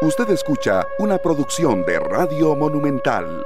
[0.00, 3.44] Usted escucha una producción de Radio Monumental.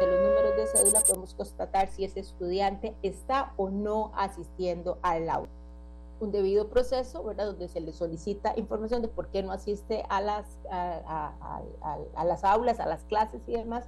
[0.00, 5.28] De los números de cédula podemos constatar si ese estudiante está o no asistiendo al
[5.28, 5.50] aula.
[6.18, 7.44] Un debido proceso, ¿verdad?
[7.44, 11.60] Donde se le solicita información de por qué no asiste a las, a,
[12.24, 13.86] las aulas, a las clases y demás.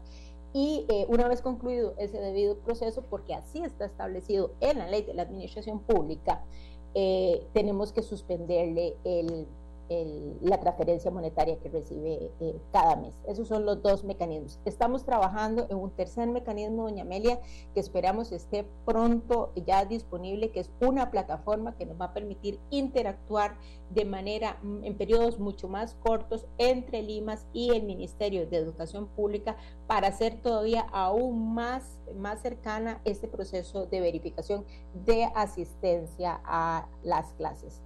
[0.52, 5.04] Y eh, una vez concluido ese debido proceso, porque así está establecido en la ley
[5.04, 6.44] de la administración pública,
[6.92, 9.46] eh, tenemos que suspenderle el,
[9.88, 13.14] la transferencia monetaria que recibe eh, cada mes.
[13.26, 14.58] Esos son los dos mecanismos.
[14.64, 17.40] Estamos trabajando en un tercer mecanismo, doña Amelia,
[17.72, 22.58] que esperamos esté pronto ya disponible, que es una plataforma que nos va a permitir
[22.70, 23.58] interactuar
[23.90, 29.06] de manera, mm, en periodos mucho más cortos entre Limas y el Ministerio de Educación
[29.06, 29.56] Pública
[29.86, 34.64] para hacer todavía aún más, más cercana este proceso de verificación
[35.04, 37.85] de asistencia a las clases.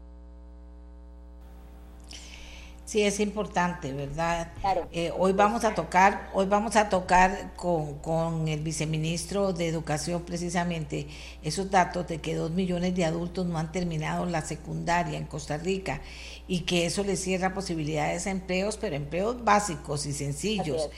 [2.91, 4.51] Sí, es importante, ¿verdad?
[4.91, 11.07] Eh, hoy vamos a tocar, hoy vamos a tocar con, el viceministro de Educación precisamente
[11.41, 15.57] esos datos de que dos millones de adultos no han terminado la secundaria en Costa
[15.57, 16.01] Rica
[16.49, 20.91] y que eso les cierra posibilidades a empleos, pero empleos básicos y sencillos.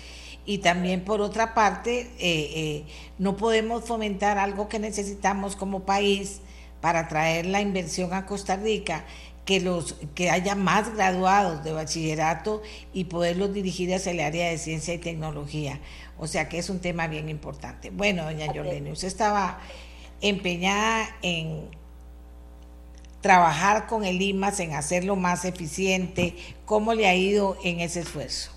[0.47, 2.84] Y también por otra parte, eh, eh,
[3.19, 6.41] no podemos fomentar algo que necesitamos como país
[6.81, 9.05] para traer la inversión a Costa Rica
[9.44, 12.62] que, los, que haya más graduados de bachillerato
[12.92, 15.80] y poderlos dirigir hacia el área de ciencia y tecnología.
[16.18, 17.90] O sea que es un tema bien importante.
[17.90, 19.58] Bueno, doña Yolene, usted estaba
[20.20, 21.68] empeñada en
[23.20, 26.36] trabajar con el IMAS, en hacerlo más eficiente.
[26.64, 28.52] ¿Cómo le ha ido en ese esfuerzo?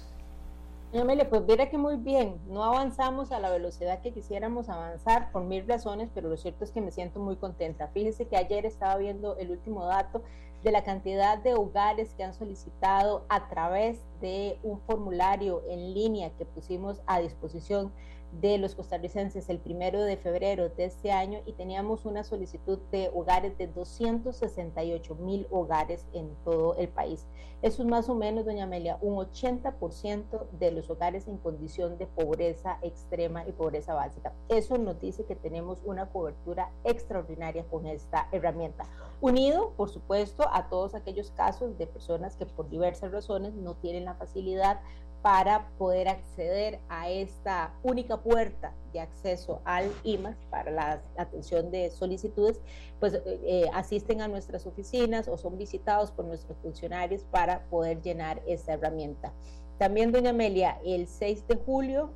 [1.03, 5.43] Mele, pues mira que muy bien, no avanzamos a la velocidad que quisiéramos avanzar por
[5.43, 7.89] mil razones, pero lo cierto es que me siento muy contenta.
[7.89, 10.23] Fíjese que ayer estaba viendo el último dato
[10.65, 16.31] de la cantidad de hogares que han solicitado a través de un formulario en línea
[16.31, 17.93] que pusimos a disposición
[18.41, 23.09] de los costarricenses el primero de febrero de este año y teníamos una solicitud de
[23.13, 27.25] hogares de 268 mil hogares en todo el país.
[27.61, 32.07] Eso es más o menos, doña Amelia, un 80% de los hogares en condición de
[32.07, 34.33] pobreza extrema y pobreza básica.
[34.49, 38.85] Eso nos dice que tenemos una cobertura extraordinaria con esta herramienta.
[39.21, 44.05] Unido, por supuesto, a todos aquellos casos de personas que por diversas razones no tienen
[44.05, 44.81] la facilidad
[45.25, 51.89] para poder acceder a esta única puerta de acceso al IMAS para la atención de
[51.89, 52.61] solicitudes,
[52.99, 58.03] pues eh, eh, asisten a nuestras oficinas o son visitados por nuestros funcionarios para poder
[58.03, 59.33] llenar esta herramienta.
[59.79, 62.11] También, doña Amelia, el 6 de julio,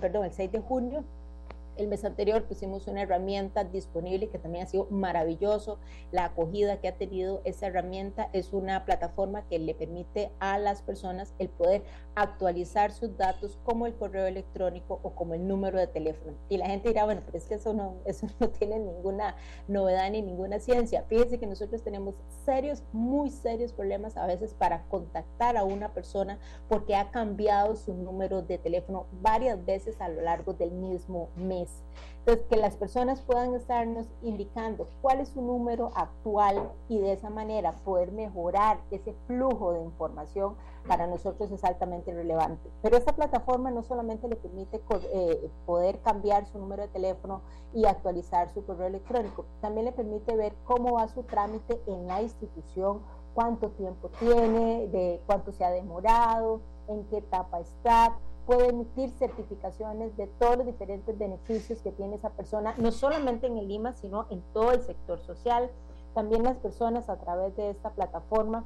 [0.00, 1.04] perdón, el 6 de junio
[1.78, 5.78] el mes anterior pusimos una herramienta disponible que también ha sido maravilloso.
[6.10, 10.82] La acogida que ha tenido esa herramienta es una plataforma que le permite a las
[10.82, 11.84] personas el poder
[12.14, 16.36] actualizar sus datos como el correo electrónico o como el número de teléfono.
[16.48, 19.36] Y la gente dirá, bueno, pero es que eso no, eso no tiene ninguna
[19.68, 21.04] novedad ni ninguna ciencia.
[21.08, 26.38] Fíjense que nosotros tenemos serios, muy serios problemas a veces para contactar a una persona
[26.68, 31.67] porque ha cambiado su número de teléfono varias veces a lo largo del mismo mes.
[32.28, 37.30] Entonces, que las personas puedan estarnos indicando cuál es su número actual y de esa
[37.30, 40.54] manera poder mejorar ese flujo de información
[40.86, 42.70] para nosotros es altamente relevante.
[42.82, 47.40] Pero esta plataforma no solamente le permite eh, poder cambiar su número de teléfono
[47.72, 52.20] y actualizar su correo electrónico, también le permite ver cómo va su trámite en la
[52.20, 53.00] institución,
[53.32, 58.18] cuánto tiempo tiene, de cuánto se ha demorado, en qué etapa está,
[58.48, 63.58] puede emitir certificaciones de todos los diferentes beneficios que tiene esa persona, no solamente en
[63.58, 65.70] el Lima, sino en todo el sector social.
[66.14, 68.64] También las personas a través de esta plataforma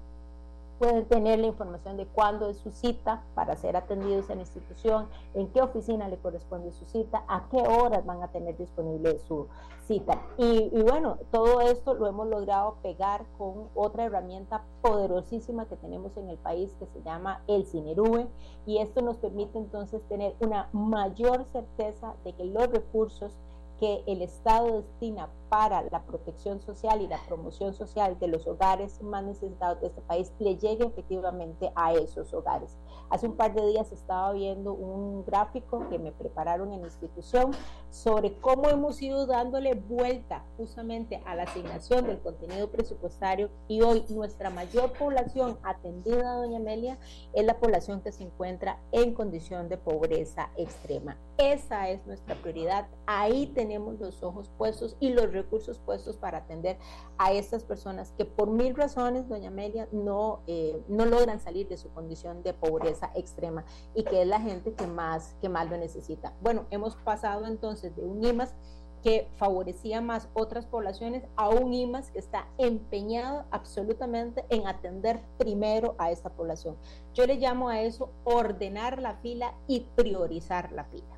[0.82, 5.06] pueden tener la información de cuándo es su cita para ser atendidos en la institución,
[5.32, 9.46] en qué oficina le corresponde su cita, a qué horas van a tener disponible su
[9.86, 10.20] cita.
[10.38, 16.28] Y, bueno, todo esto lo hemos logrado pegar con otra herramienta poderosísima que tenemos en
[16.28, 18.26] el país que se llama el CINERUE
[18.66, 23.38] y esto nos permite entonces tener una mayor certeza de que los recursos
[23.78, 29.02] que el Estado destina para la protección social y la promoción social de los hogares
[29.02, 32.78] más necesitados de este país le llegue efectivamente a esos hogares.
[33.10, 37.50] Hace un par de días estaba viendo un gráfico que me prepararon en la institución
[37.90, 44.06] sobre cómo hemos ido dándole vuelta justamente a la asignación del contenido presupuestario y hoy
[44.08, 46.98] nuestra mayor población atendida, doña Amelia,
[47.34, 51.18] es la población que se encuentra en condición de pobreza extrema.
[51.36, 52.86] Esa es nuestra prioridad.
[53.04, 56.78] Ahí tenemos los ojos puestos y los recursos puestos para atender
[57.18, 61.76] a estas personas que por mil razones, doña Amelia, no, eh, no logran salir de
[61.76, 65.76] su condición de pobreza extrema y que es la gente que más, que más lo
[65.76, 66.32] necesita.
[66.40, 68.54] Bueno, hemos pasado entonces de un IMAS
[69.02, 75.96] que favorecía más otras poblaciones a un IMAS que está empeñado absolutamente en atender primero
[75.98, 76.76] a esta población.
[77.12, 81.11] Yo le llamo a eso ordenar la fila y priorizar la fila.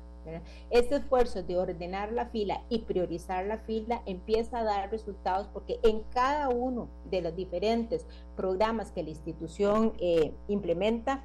[0.69, 5.79] Este esfuerzo de ordenar la fila y priorizar la fila empieza a dar resultados porque
[5.83, 8.05] en cada uno de los diferentes
[8.35, 11.23] programas que la institución eh, implementa,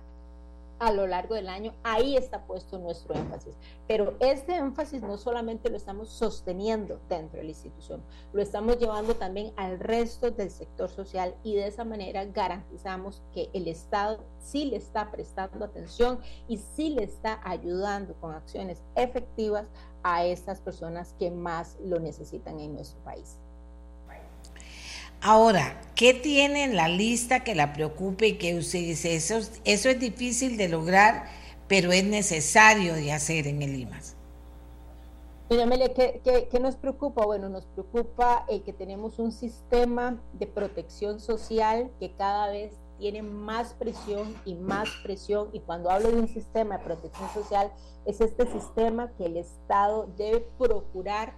[0.81, 3.55] a lo largo del año, ahí está puesto nuestro énfasis.
[3.87, 9.15] Pero este énfasis no solamente lo estamos sosteniendo dentro de la institución, lo estamos llevando
[9.15, 14.65] también al resto del sector social y de esa manera garantizamos que el Estado sí
[14.65, 16.19] le está prestando atención
[16.49, 19.67] y sí le está ayudando con acciones efectivas
[20.03, 23.39] a estas personas que más lo necesitan en nuestro país.
[25.23, 29.91] Ahora, ¿qué tiene en la lista que la preocupe y que usted dice, eso, eso
[29.91, 31.27] es difícil de lograr,
[31.69, 34.17] pero es necesario de hacer en el IMAS?
[35.51, 37.27] Doña Amelia, ¿qué, ¿qué, nos preocupa?
[37.27, 43.21] Bueno, nos preocupa el que tenemos un sistema de protección social que cada vez tiene
[43.21, 45.51] más presión y más presión.
[45.53, 47.71] Y cuando hablo de un sistema de protección social,
[48.07, 51.35] es este sistema que el Estado debe procurar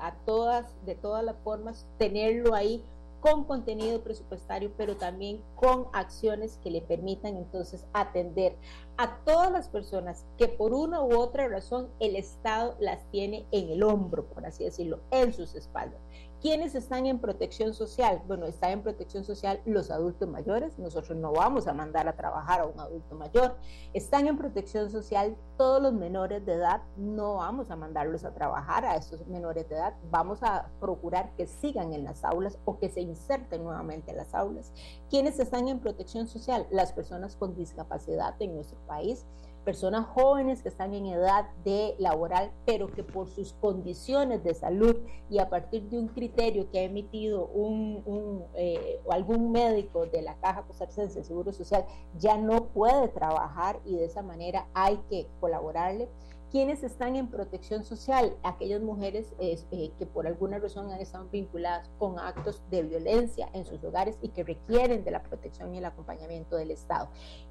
[0.00, 2.82] a todas, de todas las formas, tenerlo ahí
[3.26, 8.56] con contenido presupuestario, pero también con acciones que le permitan entonces atender
[8.98, 13.68] a todas las personas que por una u otra razón el Estado las tiene en
[13.70, 16.00] el hombro, por así decirlo, en sus espaldas.
[16.42, 18.22] ¿Quiénes están en protección social?
[18.26, 20.78] Bueno, están en protección social los adultos mayores.
[20.78, 23.56] Nosotros no vamos a mandar a trabajar a un adulto mayor.
[23.94, 26.82] Están en protección social todos los menores de edad.
[26.98, 29.94] No vamos a mandarlos a trabajar a estos menores de edad.
[30.10, 34.34] Vamos a procurar que sigan en las aulas o que se inserten nuevamente en las
[34.34, 34.72] aulas.
[35.08, 36.66] ¿Quiénes están en protección social?
[36.70, 39.24] Las personas con discapacidad en nuestro país
[39.66, 44.96] personas jóvenes que están en edad de laboral, pero que por sus condiciones de salud
[45.28, 50.22] y a partir de un criterio que ha emitido un, un eh, algún médico de
[50.22, 51.84] la Caja Costarricense de Seguro Social,
[52.16, 56.08] ya no puede trabajar y de esa manera hay que colaborarle
[56.50, 59.58] quienes están en protección social, aquellas mujeres eh,
[59.98, 64.28] que por alguna razón han estado vinculadas con actos de violencia en sus hogares y
[64.28, 67.08] que requieren de la protección y el acompañamiento del Estado.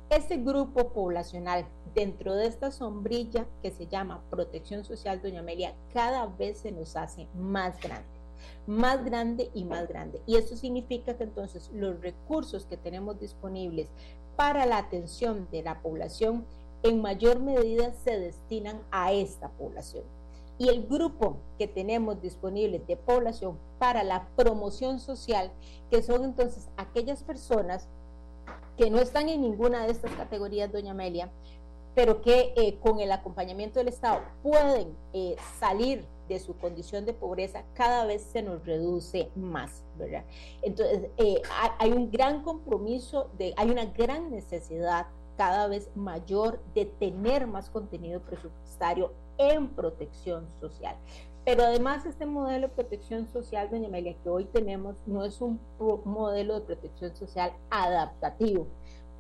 [0.09, 6.27] Este grupo poblacional, dentro de esta sombrilla que se llama protección social, doña Amelia, cada
[6.27, 8.15] vez se nos hace más grande
[8.67, 10.21] más grande y más grande.
[10.25, 13.89] Y eso significa que entonces los recursos que tenemos disponibles
[14.35, 16.45] para la atención de la población
[16.83, 20.03] en mayor medida se destinan a esta población.
[20.57, 25.51] Y el grupo que tenemos disponible de población para la promoción social,
[25.89, 27.89] que son entonces aquellas personas
[28.77, 31.30] que no están en ninguna de estas categorías, doña Amelia,
[31.94, 37.13] pero que eh, con el acompañamiento del Estado pueden eh, salir de su condición de
[37.13, 40.25] pobreza, cada vez se nos reduce más, ¿verdad?
[40.62, 41.42] Entonces, eh,
[41.77, 45.06] hay un gran compromiso, de, hay una gran necesidad
[45.38, 50.95] cada vez mayor de tener más contenido presupuestario en protección social.
[51.45, 55.59] Pero además este modelo de protección social, doña Amelia, que hoy tenemos, no es un
[56.03, 58.68] modelo de protección social adaptativo.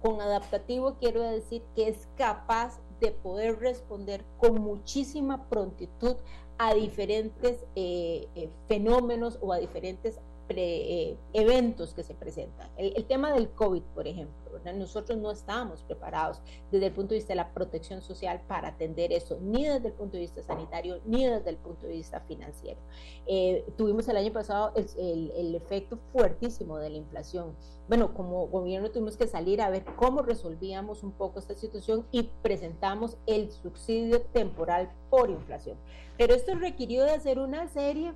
[0.01, 6.15] Con adaptativo quiero decir que es capaz de poder responder con muchísima prontitud
[6.57, 12.69] a diferentes eh, eh, fenómenos o a diferentes eh, eventos que se presentan.
[12.77, 14.35] El, tema del COVID, por ejemplo,
[14.75, 19.11] nosotros no estábamos preparados desde el punto de vista de la protección social para atender
[19.11, 22.79] eso, ni desde el punto de vista sanitario, ni desde el punto de vista financiero.
[23.27, 27.55] Eh, tuvimos el año pasado el, el efecto fuertísimo de la inflación.
[27.87, 32.31] Bueno, como gobierno tuvimos que salir a ver cómo resolvíamos un poco esta situación y
[32.41, 35.77] presentamos el subsidio temporal por inflación.
[36.17, 38.13] Pero esto requirió de hacer una serie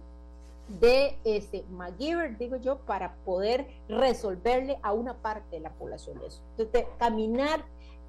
[0.70, 6.42] de este MacGyver, digo yo, para poder resolverle a una parte de la población eso.
[6.58, 7.66] Entonces, caminar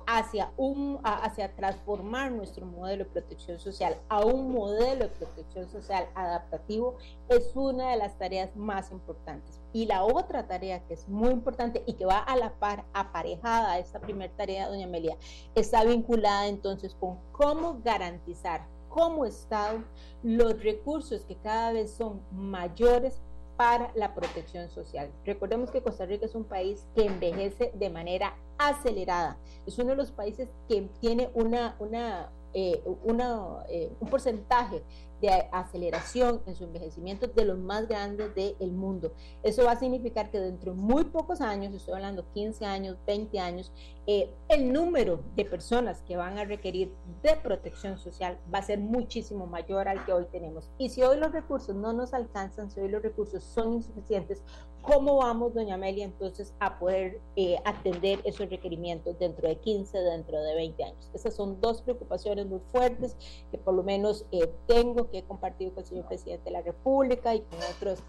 [0.07, 6.09] hacia un hacia transformar nuestro modelo de protección social a un modelo de protección social
[6.15, 6.97] adaptativo
[7.29, 9.61] es una de las tareas más importantes.
[9.73, 13.73] Y la otra tarea que es muy importante y que va a la par aparejada
[13.73, 15.17] a esta primera tarea, doña Amelia,
[15.55, 19.83] está vinculada entonces con cómo garantizar como Estado
[20.23, 23.23] los recursos que cada vez son mayores
[23.57, 25.11] para la protección social.
[25.25, 29.39] Recordemos que Costa Rica es un país que envejece de manera acelerada.
[29.67, 34.83] Es uno de los países que tiene una, una eh, eh, un porcentaje
[35.21, 39.13] de aceleración en su envejecimiento de los más grandes del mundo.
[39.43, 43.39] Eso va a significar que dentro de muy pocos años, estoy hablando 15 años, 20
[43.39, 43.73] años,
[44.07, 46.93] eh, el número de personas que van a requerir
[47.23, 50.71] de protección social va a ser muchísimo mayor al que hoy tenemos.
[50.79, 54.43] Y si hoy los recursos no nos alcanzan, si hoy los recursos son insuficientes,
[54.83, 60.41] ¿cómo vamos, doña Amelia, entonces a poder eh, atender esos requerimientos dentro de 15, dentro
[60.41, 61.11] de 20 años?
[61.15, 63.17] Esas son dos preocupaciones muy fuertes
[63.51, 66.63] que por lo menos eh, tengo que he compartido con el señor presidente de la
[66.63, 68.01] República y con otros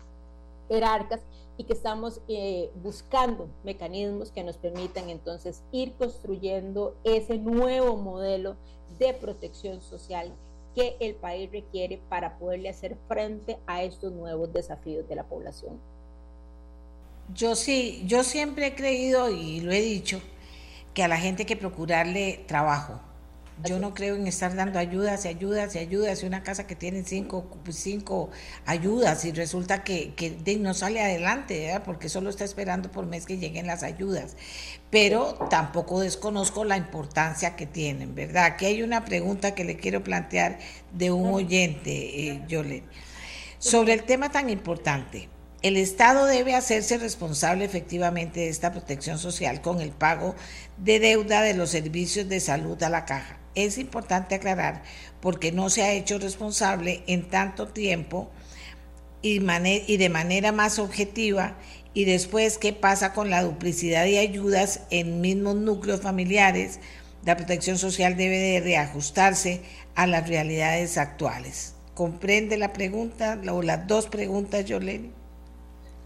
[0.70, 1.22] jerarcas
[1.58, 8.56] y que estamos eh, buscando mecanismos que nos permitan entonces ir construyendo ese nuevo modelo
[8.98, 10.32] de protección social
[10.74, 15.91] que el país requiere para poderle hacer frente a estos nuevos desafíos de la población.
[17.34, 20.22] Yo sí, yo siempre he creído y lo he dicho
[20.94, 23.00] que a la gente hay que procurarle trabajo
[23.64, 26.24] yo no creo en estar dando ayudas y ayudas y ayudas.
[26.24, 28.30] Y una casa que tiene cinco, cinco
[28.66, 33.38] ayudas y resulta que, que no sale adelante, porque solo está esperando por mes que
[33.38, 34.36] lleguen las ayudas.
[34.90, 38.46] Pero tampoco desconozco la importancia que tienen, ¿verdad?
[38.46, 40.60] Aquí hay una pregunta que le quiero plantear
[40.92, 42.84] de un oyente, eh, Yolene,
[43.60, 45.30] sobre el tema tan importante.
[45.62, 50.36] El Estado debe hacerse responsable efectivamente de esta protección social con el pago
[50.78, 54.84] de deuda de los servicios de salud a la caja es importante aclarar
[55.20, 58.30] porque no se ha hecho responsable en tanto tiempo
[59.22, 59.42] y,
[59.88, 61.58] y de manera más objetiva
[61.94, 66.80] y después qué pasa con la duplicidad de ayudas en mismos núcleos familiares.
[67.26, 69.62] La protección social debe de reajustarse
[69.94, 71.76] a las realidades actuales.
[71.94, 75.21] ¿Comprende la pregunta o las dos preguntas, Yolene?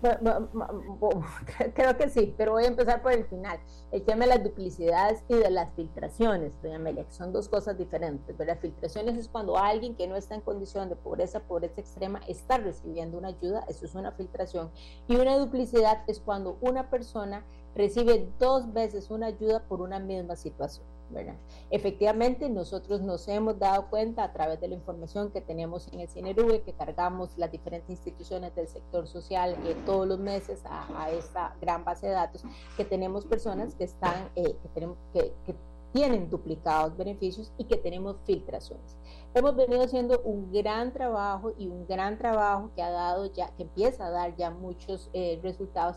[1.74, 3.60] Creo que sí, pero voy a empezar por el final.
[3.92, 7.78] El tema de las duplicidades y de las filtraciones, doña Amelia, que son dos cosas
[7.78, 8.36] diferentes.
[8.38, 12.58] Las filtraciones es cuando alguien que no está en condición de pobreza, pobreza extrema, está
[12.58, 14.72] recibiendo una ayuda, eso es una filtración.
[15.08, 20.36] Y una duplicidad es cuando una persona recibe dos veces una ayuda por una misma
[20.36, 20.95] situación.
[21.70, 26.10] Efectivamente, nosotros nos hemos dado cuenta a través de la información que tenemos en el
[26.10, 31.56] CINERUE, que cargamos las diferentes instituciones del sector social eh, todos los meses a, esta
[31.62, 32.44] gran base de datos,
[32.76, 35.56] que tenemos personas que están, eh, que, tenemos, que, que
[35.96, 38.98] tienen duplicados beneficios y que tenemos filtraciones.
[39.34, 43.64] Hemos venido haciendo un gran trabajo y un gran trabajo que ha dado ya, que
[43.64, 45.96] empieza a dar ya muchos eh, resultados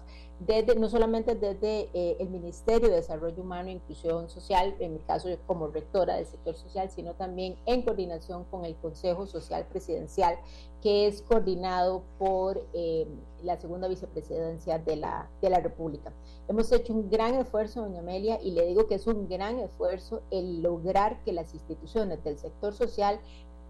[0.76, 5.28] no solamente desde eh, el Ministerio de Desarrollo Humano e Inclusión Social, en mi caso
[5.46, 10.38] como rectora del sector social, sino también en coordinación con el Consejo Social Presidencial,
[10.80, 13.06] que es coordinado por eh,
[13.42, 16.12] la segunda vicepresidencia de la, de la República.
[16.46, 20.22] Hemos hecho un gran esfuerzo, doña Amelia, y le digo que es un gran esfuerzo
[20.30, 23.20] el lograr que las instituciones del sector social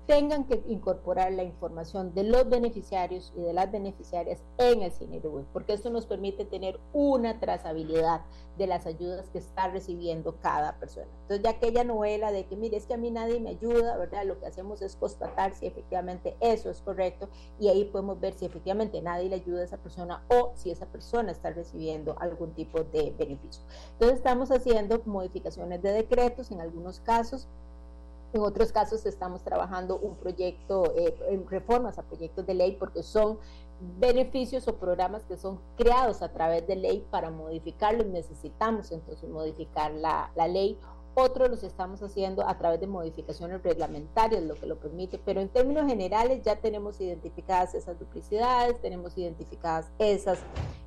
[0.08, 5.44] tengan que incorporar la información de los beneficiarios y de las beneficiarias en el CINERUE,
[5.52, 8.22] porque esto nos permite tener una trazabilidad
[8.56, 11.08] de las ayudas que está recibiendo cada persona.
[11.20, 14.24] Entonces, ya aquella novela de que, mire, es que a mí nadie me ayuda, ¿verdad?
[14.24, 17.28] Lo que hacemos es constatar si efectivamente eso es correcto
[17.60, 20.86] y ahí podemos ver si efectivamente nadie le ayuda a esa persona o si esa
[20.86, 23.62] persona está recibiendo algún tipo de beneficio.
[23.92, 27.46] Entonces, estamos haciendo modificaciones de decretos en algunos casos
[28.32, 33.38] en otros casos estamos trabajando un proyecto, eh, reformas a proyectos de ley, porque son
[33.98, 38.06] beneficios o programas que son creados a través de ley para modificarlos.
[38.06, 40.78] Necesitamos entonces modificar la ley
[41.18, 45.48] otros los estamos haciendo a través de modificaciones reglamentarias, lo que lo permite, pero en
[45.48, 50.38] términos generales ya tenemos identificadas esas duplicidades, tenemos identificadas esas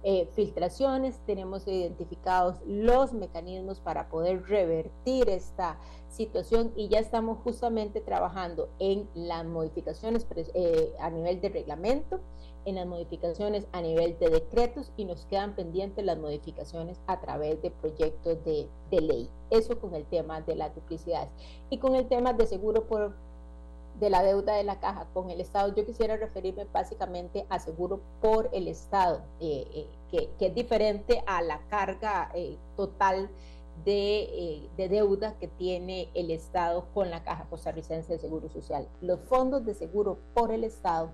[0.03, 5.77] eh, filtraciones, tenemos identificados los mecanismos para poder revertir esta
[6.09, 12.19] situación y ya estamos justamente trabajando en las modificaciones eh, a nivel de reglamento
[12.65, 17.61] en las modificaciones a nivel de decretos y nos quedan pendientes las modificaciones a través
[17.61, 19.29] de proyectos de, de ley.
[19.49, 21.29] Eso con el tema de las duplicidades.
[21.69, 23.15] Y con el tema de seguro por
[24.01, 28.01] de la deuda de la caja con el Estado, yo quisiera referirme básicamente a seguro
[28.19, 33.29] por el Estado, eh, eh, que, que, es diferente a la carga eh, total
[33.85, 38.89] de, de, deuda que tiene el Estado con la Caja Costarricense de Seguro Social.
[38.99, 41.13] Los fondos de seguro por el Estado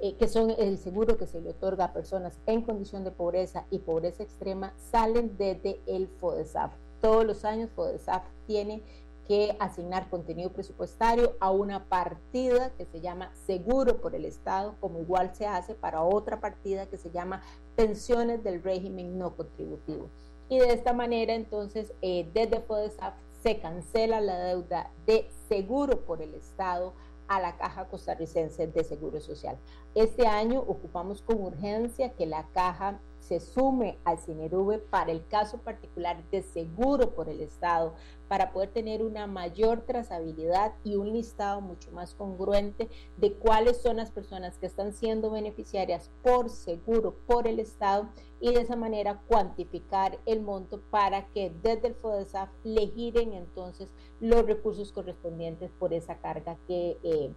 [0.00, 3.66] eh, que son el seguro que se le otorga a personas en condición de pobreza
[3.70, 6.72] y pobreza extrema, salen desde el FODESAP.
[7.00, 8.82] Todos los años FODESAP tiene
[9.26, 15.00] que asignar contenido presupuestario a una partida que se llama seguro por el Estado, como
[15.00, 17.42] igual se hace para otra partida que se llama
[17.76, 20.10] pensiones del régimen no contributivo.
[20.48, 26.22] Y de esta manera, entonces, eh, desde FODESAP se cancela la deuda de seguro por
[26.22, 26.94] el Estado
[27.28, 29.58] a la Caja Costarricense de Seguro Social.
[29.94, 35.58] Este año ocupamos con urgencia que la Caja se sume al CINERUVE para el caso
[35.58, 37.94] particular de seguro por el Estado,
[38.34, 43.98] para poder tener una mayor trazabilidad y un listado mucho más congruente de cuáles son
[43.98, 48.08] las personas que están siendo beneficiarias por seguro por el Estado
[48.40, 53.88] y de esa manera cuantificar el monto para que desde el FODESAF le giren entonces
[54.18, 57.30] los recursos correspondientes por esa carga que eh,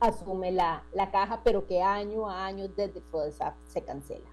[0.00, 4.28] asume la, la caja, pero que año a año desde el FODESAF se cancela.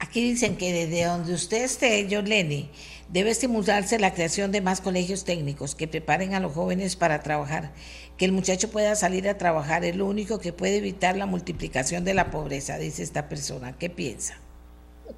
[0.00, 2.70] Aquí dicen que desde donde usted esté, Lenny,
[3.12, 7.72] debe estimularse la creación de más colegios técnicos que preparen a los jóvenes para trabajar,
[8.16, 12.04] que el muchacho pueda salir a trabajar, es lo único que puede evitar la multiplicación
[12.04, 13.76] de la pobreza, dice esta persona.
[13.76, 14.34] ¿Qué piensa?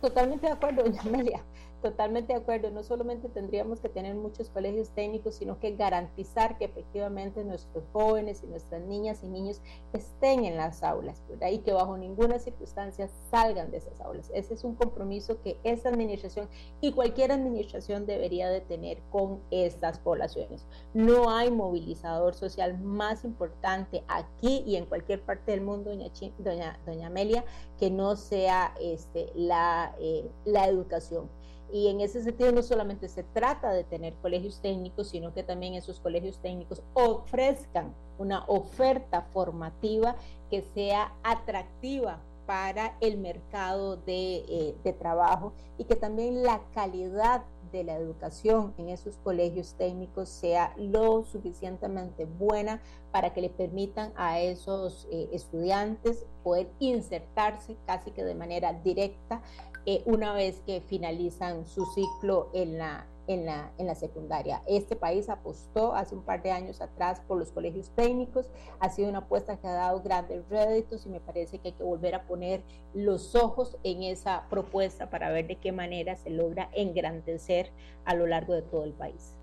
[0.00, 1.42] Totalmente de acuerdo, Amelia.
[1.82, 6.66] Totalmente de acuerdo, no solamente tendríamos que tener muchos colegios técnicos, sino que garantizar que
[6.66, 9.60] efectivamente nuestros jóvenes y nuestras niñas y niños
[9.92, 11.48] estén en las aulas, ¿verdad?
[11.48, 14.30] Y que bajo ninguna circunstancia salgan de esas aulas.
[14.32, 16.48] Ese es un compromiso que esta administración
[16.80, 20.64] y cualquier administración debería de tener con estas poblaciones.
[20.94, 27.06] No hay movilizador social más importante aquí y en cualquier parte del mundo, doña, doña,
[27.08, 27.44] Amelia,
[27.76, 31.28] que no sea este, la, eh, la educación.
[31.72, 35.72] Y en ese sentido no solamente se trata de tener colegios técnicos, sino que también
[35.74, 40.16] esos colegios técnicos ofrezcan una oferta formativa
[40.50, 47.84] que sea atractiva para el mercado de, eh, trabajo y que también la calidad de
[47.84, 54.40] la educación en esos colegios técnicos sea lo suficientemente buena para que le permitan a
[54.40, 59.40] esos eh, estudiantes poder insertarse casi que de manera directa
[59.86, 64.62] eh, una vez que finalizan su ciclo en la, en, la, en la secundaria.
[64.66, 68.46] Este país apostó hace un par de años atrás por los colegios técnicos,
[68.80, 71.82] ha sido una apuesta que ha dado grandes réditos y me parece que hay que
[71.82, 72.62] volver a poner
[72.94, 77.70] los ojos en esa propuesta para ver de qué manera se logra engrandecer
[78.04, 79.34] a lo largo de todo el país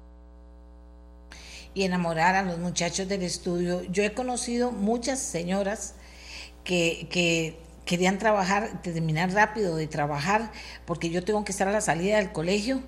[1.74, 3.84] y enamorar a los muchachos del estudio.
[3.84, 5.96] Yo he conocido muchas señoras
[6.64, 10.52] que, que querían trabajar, terminar rápido de trabajar,
[10.86, 12.84] porque yo tengo que estar a la salida del colegio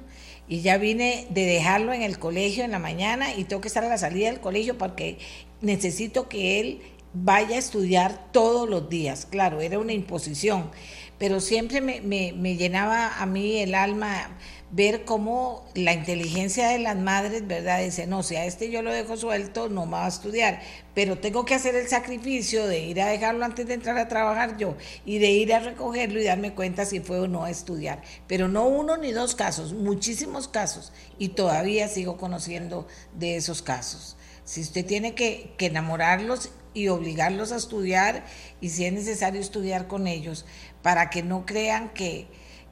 [0.48, 3.84] y ya vine de dejarlo en el colegio en la mañana y tengo que estar
[3.84, 5.18] a la salida del colegio porque
[5.62, 6.82] necesito que él
[7.14, 9.26] vaya a estudiar todos los días.
[9.26, 10.72] Claro, era una imposición,
[11.18, 14.38] pero siempre me, me, me llenaba a mí el alma
[14.72, 17.84] ver cómo la inteligencia de las madres, ¿verdad?
[17.84, 20.62] Dice, no, si a este yo lo dejo suelto, no me va a estudiar,
[20.96, 24.58] pero tengo que hacer el sacrificio de ir a dejarlo antes de entrar a trabajar
[24.58, 28.02] yo y de ir a recogerlo y darme cuenta si fue o no a estudiar.
[28.28, 34.16] Pero no uno ni dos casos, muchísimos casos, y todavía sigo conociendo de esos casos.
[34.46, 38.24] Si usted tiene que, que enamorarlos y obligarlos a estudiar,
[38.62, 40.46] y si es necesario estudiar con ellos,
[40.82, 42.28] para que no crean que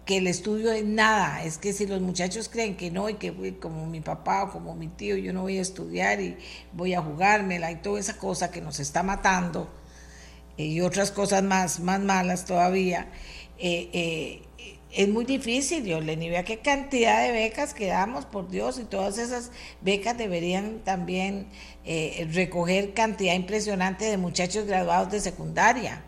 [0.09, 3.59] que el estudio es nada, es que si los muchachos creen que no y que
[3.59, 6.35] como mi papá o como mi tío yo no voy a estudiar y
[6.73, 9.69] voy a jugármela y toda esa cosa que nos está matando
[10.57, 13.11] eh, y otras cosas más, más malas todavía,
[13.59, 14.41] eh, eh,
[14.91, 18.85] es muy difícil, yo le vea qué cantidad de becas que damos, por Dios, y
[18.85, 21.49] todas esas becas deberían también
[22.33, 26.03] recoger cantidad impresionante de muchachos graduados de secundaria.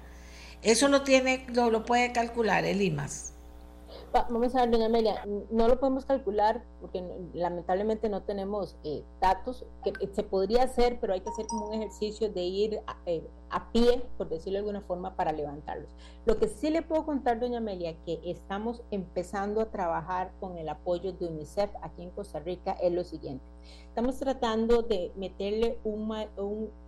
[0.63, 3.30] Eso lo tiene, lo, lo puede calcular el IMAS
[4.11, 9.65] vamos a ver, doña Amelia, no lo podemos calcular porque lamentablemente no tenemos eh, datos,
[9.83, 13.71] que se podría hacer, pero hay que hacer como un ejercicio de ir eh, a,
[13.71, 15.89] pie, por decirlo de alguna forma, para levantarlos.
[16.25, 20.69] Lo que sí le puedo contar, doña Amelia, que estamos empezando a trabajar con el
[20.69, 23.45] apoyo de UNICEF aquí en Costa Rica es lo siguiente.
[23.87, 26.27] Estamos tratando de meterle una,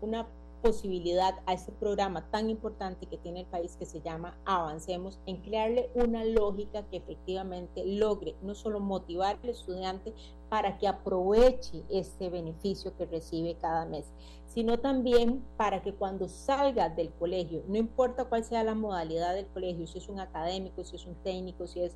[0.02, 0.28] una
[0.64, 5.42] posibilidad a este programa tan importante que tiene el país que se llama Avancemos en
[5.42, 10.14] crearle una lógica que efectivamente logre no solo motivar al estudiante
[10.48, 14.14] para que aproveche este beneficio que recibe cada mes,
[14.54, 19.48] sino también para que cuando salga del colegio, no importa cuál sea la modalidad del
[19.48, 21.96] colegio, si es un académico, si es un técnico, si es,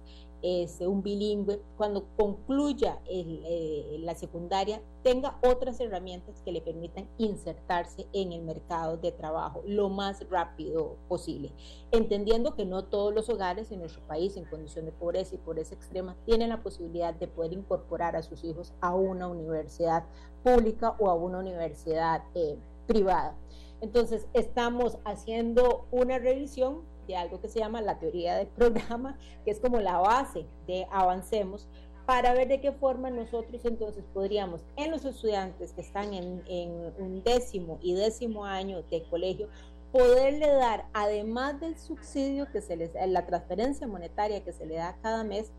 [0.81, 8.31] un bilingüe, cuando concluya eh, la secundaria, tenga otras herramientas que le permitan insertarse en
[8.31, 11.53] el mercado de trabajo lo más rápido posible,
[11.91, 15.75] entendiendo que no todos los hogares en nuestro país en condición de pobreza y pobreza
[15.75, 20.05] extrema tienen la posibilidad de poder incorporar a sus hijos a una universidad
[20.47, 22.57] pública o a una universidad eh,
[22.87, 23.35] privada.
[23.81, 29.51] Entonces, estamos haciendo una revisión de algo que se llama la teoría del programa, que
[29.51, 31.67] es como la base de Avancemos,
[32.05, 36.93] para ver de qué forma nosotros entonces podríamos en los estudiantes que están en, en
[36.97, 39.49] un décimo y décimo año de colegio
[39.91, 44.97] poderle dar, además del subsidio que se les, la transferencia monetaria que se le da
[45.01, 45.51] cada mes,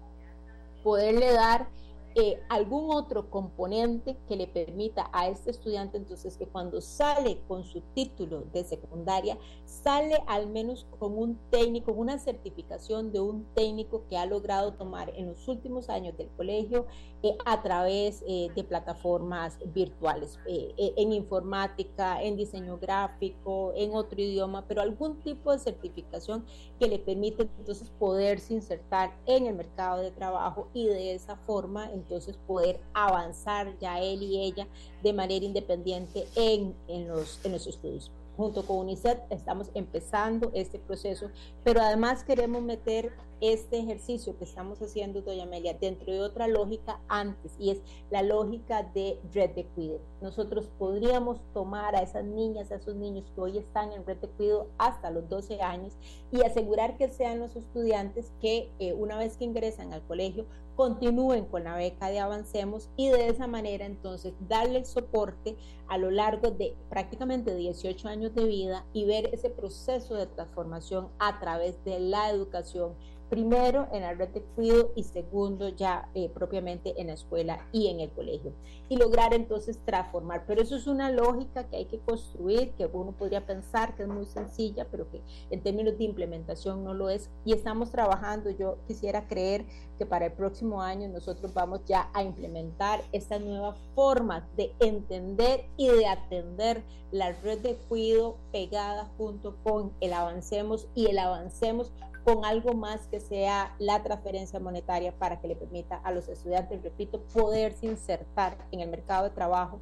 [0.83, 1.69] poderle dar
[2.15, 7.65] eh, algún otro componente que le permita a este estudiante entonces que cuando sale con
[7.65, 14.05] su título de secundaria, sale al menos con un técnico, una certificación de un técnico
[14.09, 16.87] que ha logrado tomar en los últimos años del colegio
[17.23, 24.65] eh, a través eh, de plataformas virtuales, en informática, en diseño gráfico, en otro idioma,
[24.67, 26.45] pero algún tipo de certificación
[26.79, 31.91] que le permite entonces poderse insertar en el mercado de trabajo y de esa forma
[32.09, 34.67] entonces poder avanzar ya él y ella
[35.03, 38.11] de manera independiente en, en, los, en los estudios.
[38.37, 41.31] Junto con UNICEF estamos empezando este proceso,
[41.65, 47.01] pero además queremos meter este ejercicio que estamos haciendo, doña Amelia, dentro de otra lógica
[47.09, 50.01] antes, y es la lógica de red de cuidado.
[50.21, 54.29] Nosotros podríamos tomar a esas niñas, a esos niños que hoy están en red de
[54.29, 55.95] cuidado hasta los 12 años
[56.31, 60.47] y asegurar que sean los estudiantes que eh, una vez que ingresan al colegio
[60.79, 65.57] continúen con la beca de Avancemos y de esa manera entonces darle el soporte
[65.89, 71.09] a lo largo de prácticamente 18 años de vida y ver ese proceso de transformación
[71.19, 72.95] a través de la educación
[73.29, 77.89] primero en la red de cuidado y segundo ya eh, propiamente en la escuela y
[77.89, 78.53] en el colegio.
[78.89, 80.45] Y lograr entonces transformar.
[80.47, 84.09] Pero eso es una lógica que hay que construir, que uno podría pensar que es
[84.09, 87.31] muy sencilla, pero que en términos de implementación no lo es.
[87.45, 89.67] Y estamos trabajando, yo quisiera creer
[89.99, 95.67] que para el próximo año nosotros vamos ya a implementar esta nueva forma de entender
[95.77, 101.93] y de atender la red de cuidado pegada junto con el avancemos y el avancemos
[102.25, 106.83] con algo más que sea la transferencia monetaria para que le permita a los estudiantes,
[106.83, 109.81] repito, poderse insertar en el mercado de trabajo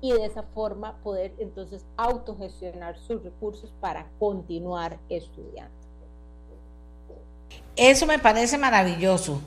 [0.00, 5.74] y de esa forma poder entonces autogestionar sus recursos para continuar estudiando.
[7.74, 9.40] Eso me parece maravilloso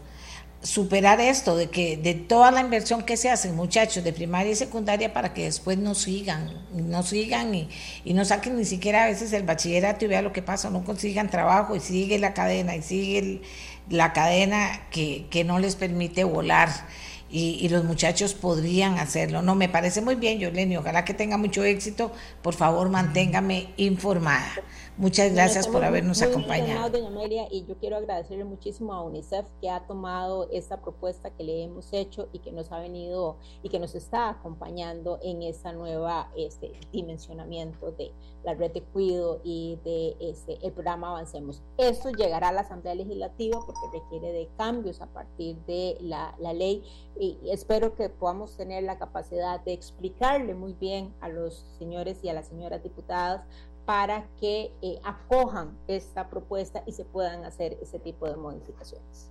[0.62, 4.56] superar esto de que de toda la inversión que se hace muchachos de primaria y
[4.56, 7.70] secundaria para que después no sigan, no sigan y,
[8.06, 10.84] y, no saquen ni siquiera a veces el bachillerato y vea lo que pasa, no
[10.84, 13.42] consigan trabajo y sigue la cadena y sigue
[13.90, 16.70] la cadena que, que no les permite volar
[17.32, 19.42] y, los muchachos podrían hacerlo.
[19.42, 22.12] No, me parece muy bien, Yoleni, ojalá que tenga mucho éxito.
[22.42, 24.52] Por favor, manténgame informada.
[24.98, 26.90] Muchas gracias por habernos acompañado.
[26.90, 31.44] Doña Amelia, y yo quiero agradecerle muchísimo a UNICEF que ha tomado esta propuesta que
[31.44, 35.72] le hemos hecho y que nos ha venido y que nos está acompañando en esa
[35.72, 38.12] nueva este, dimensionamiento de
[38.44, 41.62] la red de cuido y de este, el programa Avancemos.
[41.78, 46.54] Esto llegará a la Asamblea Legislativa porque requiere de cambios a partir de la, la
[46.54, 46.84] ley
[47.20, 52.30] y espero que podamos tener la capacidad de explicarle muy bien a los señores y
[52.30, 53.44] a las señoras diputadas
[53.86, 59.30] para que eh, acojan esta propuesta y se puedan hacer ese tipo de modificaciones.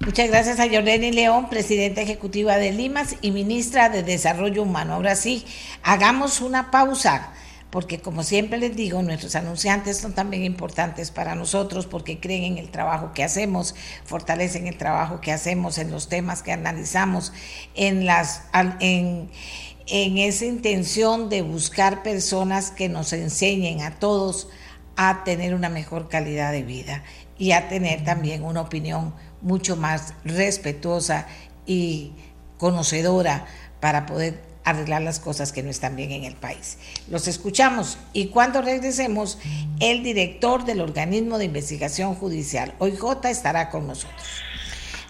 [0.00, 4.94] Muchas gracias a Yoleni León, presidenta ejecutiva de Limas y ministra de Desarrollo Humano.
[4.94, 5.46] Ahora sí,
[5.82, 7.32] hagamos una pausa
[7.74, 12.58] porque como siempre les digo, nuestros anunciantes son también importantes para nosotros porque creen en
[12.58, 17.32] el trabajo que hacemos, fortalecen el trabajo que hacemos en los temas que analizamos,
[17.74, 18.42] en las
[18.78, 19.28] en,
[19.86, 24.48] en esa intención de buscar personas que nos enseñen a todos
[24.96, 27.02] a tener una mejor calidad de vida
[27.38, 31.26] y a tener también una opinión mucho más respetuosa
[31.66, 32.12] y
[32.58, 33.46] conocedora
[33.80, 36.78] para poder arreglar las cosas que no están bien en el país.
[37.08, 39.38] Los escuchamos y cuando regresemos,
[39.80, 44.26] el director del organismo de investigación judicial, OIJ, estará con nosotros.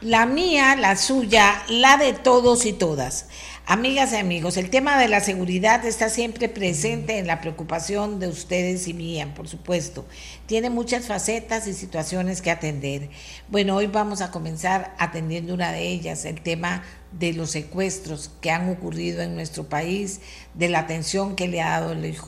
[0.05, 3.27] La mía, la suya, la de todos y todas.
[3.65, 8.29] Amigas y amigos, el tema de la seguridad está siempre presente en la preocupación de
[8.29, 10.05] ustedes y mía, por supuesto.
[10.45, 13.09] Tiene muchas facetas y situaciones que atender.
[13.49, 16.83] Bueno, hoy vamos a comenzar atendiendo una de ellas, el tema
[17.19, 20.21] de los secuestros que han ocurrido en nuestro país,
[20.55, 22.25] de la atención que le ha dado el IJ,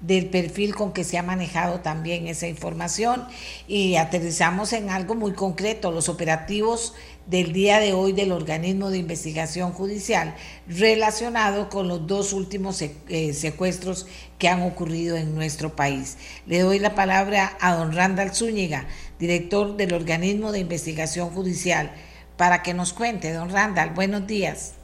[0.00, 3.24] del perfil con que se ha manejado también esa información
[3.66, 6.94] y aterrizamos en algo muy concreto, los operativos
[7.26, 10.36] del día de hoy del organismo de investigación judicial
[10.68, 14.06] relacionado con los dos últimos eh, secuestros
[14.38, 16.16] que han ocurrido en nuestro país.
[16.46, 18.86] Le doy la palabra a don Randall Zúñiga,
[19.18, 21.90] director del organismo de investigación judicial
[22.36, 23.90] para que nos cuente, don Randall.
[23.94, 24.74] Buenos días.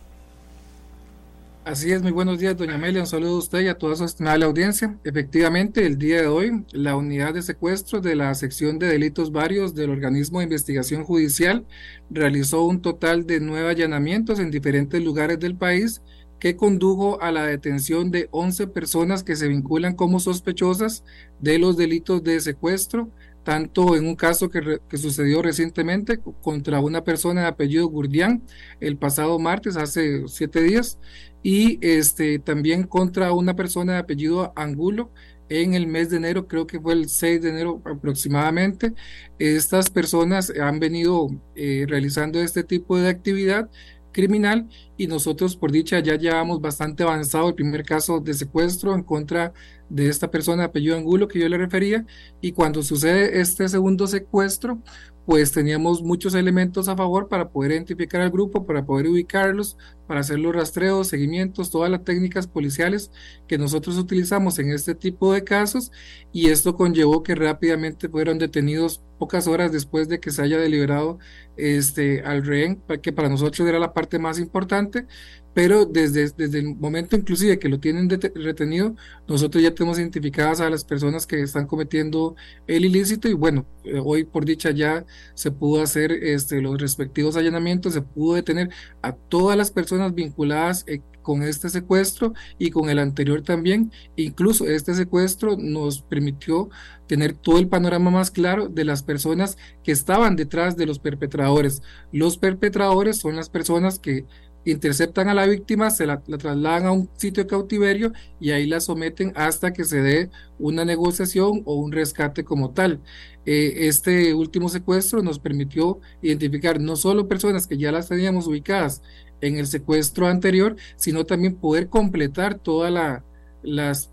[1.65, 3.03] Así es, muy buenos días, doña Amelia.
[3.03, 4.99] Un saludo a usted y a toda su estimable audiencia.
[5.05, 9.73] Efectivamente, el día de hoy, la unidad de secuestro de la sección de delitos varios
[9.73, 11.65] del organismo de investigación judicial
[12.11, 16.03] realizó un total de nueve allanamientos en diferentes lugares del país
[16.41, 21.05] que condujo a la detención de 11 personas que se vinculan como sospechosas
[21.39, 23.09] de los delitos de secuestro,
[23.45, 28.43] tanto en un caso que, sucedió recientemente contra una persona de apellido Gurdián
[28.81, 30.99] el pasado martes, hace siete días,
[31.43, 35.11] y este, también contra una persona de apellido Angulo
[35.49, 38.95] en el mes de enero, creo que fue el 6 de enero aproximadamente.
[39.39, 43.69] Estas personas han venido eh, realizando este tipo de actividad
[44.13, 49.03] criminal y nosotros por dicha ya llevamos bastante avanzado el primer caso de secuestro en
[49.03, 49.53] contra
[49.89, 52.07] de esta persona apellido Angulo que yo le refería.
[52.41, 54.83] Y cuando sucede este segundo secuestro
[55.25, 60.21] pues teníamos muchos elementos a favor para poder identificar al grupo, para poder ubicarlos, para
[60.21, 63.11] hacer los rastreos, seguimientos, todas las técnicas policiales
[63.47, 65.93] que nosotros utilizamos en este tipo de casos.
[66.33, 71.19] Y esto conllevó que rápidamente fueron detenidos pocas horas después de que se haya deliberado
[71.57, 75.07] este, al rehén, que para nosotros era la parte más importante,
[75.55, 78.95] pero desde, desde el momento inclusive que lo tienen retenido,
[79.29, 82.37] nosotros ya tenemos identificadas a las personas que están cometiendo
[82.67, 87.37] el ilícito y bueno, eh, hoy por dicha ya se pudo hacer este, los respectivos
[87.37, 88.71] allanamientos, se pudo detener
[89.03, 93.93] a todas las personas vinculadas eh, con este secuestro y con el anterior también.
[94.17, 96.69] Incluso este secuestro nos permitió
[97.07, 101.83] tener todo el panorama más claro de las personas que estaban detrás de los perpetradores.
[102.11, 104.27] Los perpetradores son las personas que
[104.65, 108.81] interceptan a la víctima, se la, trasladan a un sitio de cautiverio y ahí la
[108.81, 113.01] someten hasta que se dé una negociación o un rescate como tal.
[113.45, 119.03] Eh, este último secuestro nos permitió identificar no solo personas que ya las teníamos ubicadas
[119.41, 123.25] en el secuestro anterior, sino también poder completar toda la,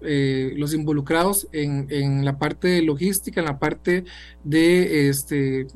[0.02, 4.04] eh, los involucrados en, en, la parte de logística, en la parte
[4.44, 5.68] de, este,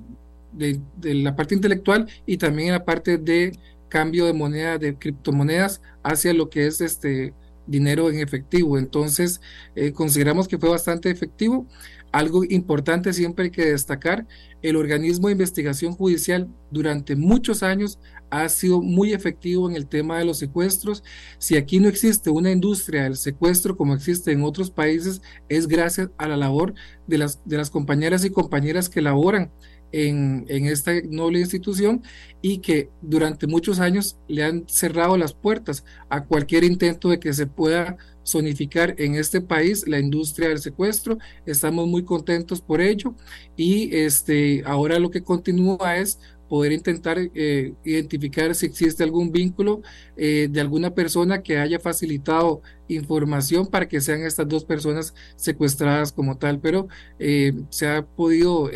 [0.54, 3.58] de la parte intelectual y también en la parte de
[3.94, 7.36] cambio de moneda, de criptomonedas hacia lo que es este
[7.68, 8.80] dinero en efectivo.
[8.80, 9.40] Entonces,
[9.76, 11.68] eh, consideramos que fue bastante efectivo.
[12.12, 14.26] Algo importante siempre hay que destacar,
[14.64, 18.00] el organismo de investigación judicial durante muchos años
[18.32, 21.04] ha sido muy efectivo en el tema de los secuestros.
[21.38, 26.10] Si aquí no existe una industria del secuestro como existe en otros países, es gracias
[26.18, 26.74] a la labor
[27.06, 29.52] de las, de las compañeras y compañeras que laboran
[29.94, 32.04] en, esta noble institución
[32.42, 37.32] y que durante muchos años le han cerrado las puertas a cualquier intento de que
[37.32, 41.18] se pueda zonificar en este país la industria del secuestro.
[41.46, 43.16] Estamos muy contentos por ello
[43.56, 49.82] y este, ahora lo que continúa es poder intentar eh, identificar si existe algún vínculo
[50.16, 56.12] eh, de alguna persona que haya facilitado información para que sean estas dos personas secuestradas
[56.12, 58.70] como tal, pero eh, se ha podido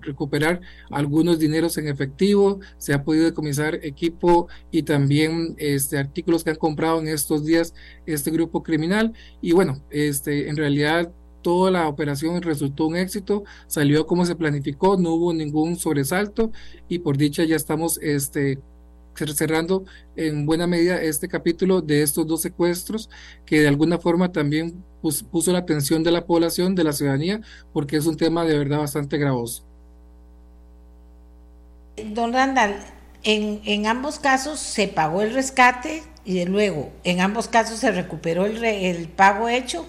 [0.00, 6.50] recuperar algunos dineros en efectivo, se ha podido decomisar equipo y también este, artículos que
[6.50, 7.74] han comprado en estos días
[8.06, 9.12] este grupo criminal.
[9.42, 11.12] Y bueno, este, en realidad
[11.46, 16.50] toda la operación resultó un éxito, salió como se planificó, no hubo ningún sobresalto
[16.88, 18.58] y por dicha ya estamos este,
[19.14, 19.84] cerrando
[20.16, 23.08] en buena medida este capítulo de estos dos secuestros
[23.44, 24.82] que de alguna forma también
[25.30, 27.40] puso la atención de la población, de la ciudadanía,
[27.72, 29.62] porque es un tema de verdad bastante gravoso.
[32.06, 32.74] Don Randall,
[33.22, 38.46] en, en ambos casos se pagó el rescate y luego en ambos casos se recuperó
[38.46, 39.86] el, el pago hecho.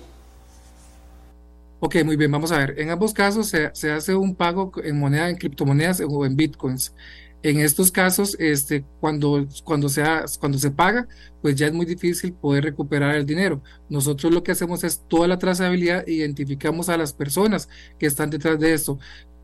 [1.79, 2.79] Ok, muy bien, vamos a ver.
[2.79, 6.95] En ambos casos se, se, hace un pago en moneda, en criptomonedas o en bitcoins.
[7.43, 11.07] En estos casos, este, cuando, cuando, sea, cuando se paga,
[11.41, 13.61] pues ya es muy difícil poder recuperar el dinero.
[13.89, 18.59] Nosotros lo que hacemos es toda la trazabilidad, identificamos a las personas que están detrás
[18.59, 18.97] de esto.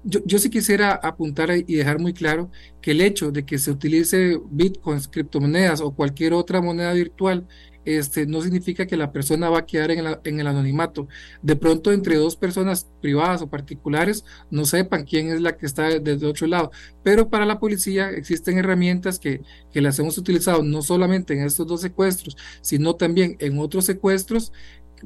[0.04, 2.50] Yo, yo sí quisiera apuntar y dejar muy claro
[2.82, 7.48] que el hecho de que se utilice bitcoins, criptomonedas o cualquier otra moneda virtual
[7.86, 11.08] este, no significa que la persona va a quedar en, el anonimato.
[11.42, 16.00] De pronto, entre dos personas privadas o particulares, no sepan quién es la que está
[16.00, 16.72] desde otro lado.
[17.04, 19.42] Pero para la policía existen herramientas que,
[19.72, 24.52] que las hemos utilizado no solamente en estos dos secuestros, sino también en otros secuestros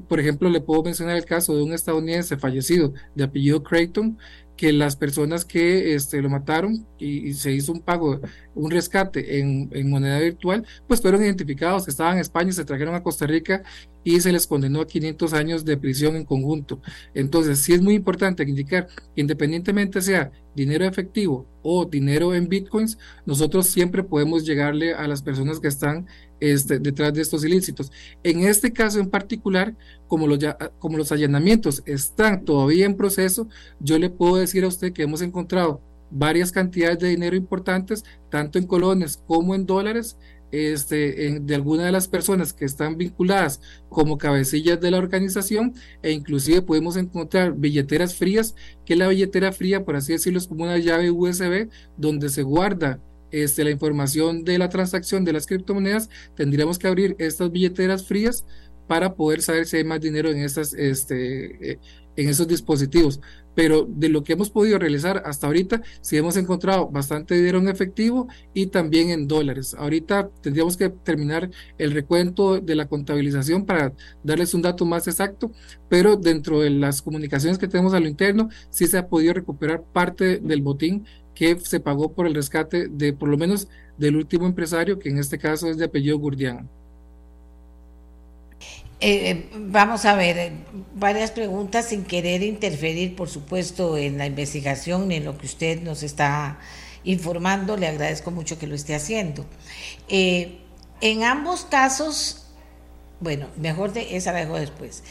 [0.07, 4.17] por ejemplo, le puedo mencionar el caso de un estadounidense fallecido de apellido Creighton,
[4.57, 8.19] que las personas que este, lo mataron y, se hizo un pago,
[8.55, 13.27] un rescate en, moneda virtual, pues fueron identificados, estaban en España, se trajeron a Costa
[13.27, 13.63] Rica
[14.03, 16.81] y se les condenó a 500 años de prisión en conjunto.
[17.13, 23.67] Entonces, sí es muy importante indicar, independientemente sea dinero efectivo o dinero en bitcoins, nosotros
[23.67, 26.07] siempre podemos llegarle a las personas que están
[26.39, 27.91] este, detrás de estos ilícitos.
[28.23, 29.75] En este caso en particular,
[30.07, 33.47] como los, allanamientos están todavía en proceso,
[33.79, 38.59] yo le puedo decir a usted que hemos encontrado varias cantidades de dinero importantes, tanto
[38.59, 40.17] en colones como en dólares,
[40.51, 46.11] este, de alguna de las personas que están vinculadas como cabecillas de la organización e
[46.11, 50.77] inclusive podemos encontrar billeteras frías, que la billetera fría, por así decirlo, es como una
[50.77, 56.79] llave USB donde se guarda este, la información de la transacción de las criptomonedas, tendríamos
[56.79, 58.45] que abrir estas billeteras frías
[58.87, 61.79] para poder saber si hay más dinero en, estas, este, eh,
[62.15, 63.19] en esos dispositivos
[63.57, 67.69] pero de lo que hemos podido realizar hasta ahorita, sí hemos encontrado bastante dinero en
[67.69, 69.75] efectivo y también en dólares.
[69.75, 75.51] Ahorita tendríamos que terminar el recuento de la contabilización para darles un dato más exacto,
[75.89, 79.81] pero dentro de las comunicaciones que tenemos a lo interno, sí se ha podido recuperar
[79.91, 84.47] parte del botín que se pagó por el rescate de por lo menos del último
[84.47, 86.67] empresario, que en este caso es de apellido Gurdián.
[88.99, 90.51] Eh, eh, vamos a ver, eh,
[90.95, 95.83] varias preguntas sin querer interferir, por supuesto, en la investigación ni en lo que usted
[95.83, 96.59] nos está
[97.03, 97.77] informando.
[97.77, 99.45] Le agradezco mucho que lo esté haciendo.
[100.09, 102.47] en ambos casos,
[103.19, 105.03] bueno, mejor de esa la dejo después.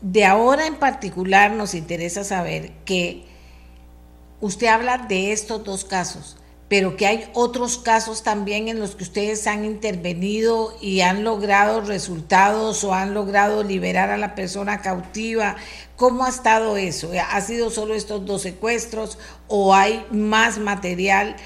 [0.00, 3.31] De ahora en particular nos interesa saber que
[4.42, 6.36] usted habla de estos dos casos
[6.72, 11.82] pero que hay otros casos también en los que ustedes han intervenido y han logrado
[11.82, 15.56] resultados o han logrado liberar a la persona cautiva.
[15.96, 17.10] ¿Cómo ha estado eso?
[17.30, 21.36] ¿Ha sido solo estos dos secuestros o hay más material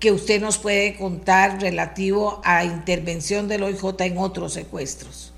[0.00, 5.32] que usted nos puede contar relativo a intervención del OIJ en otros secuestros?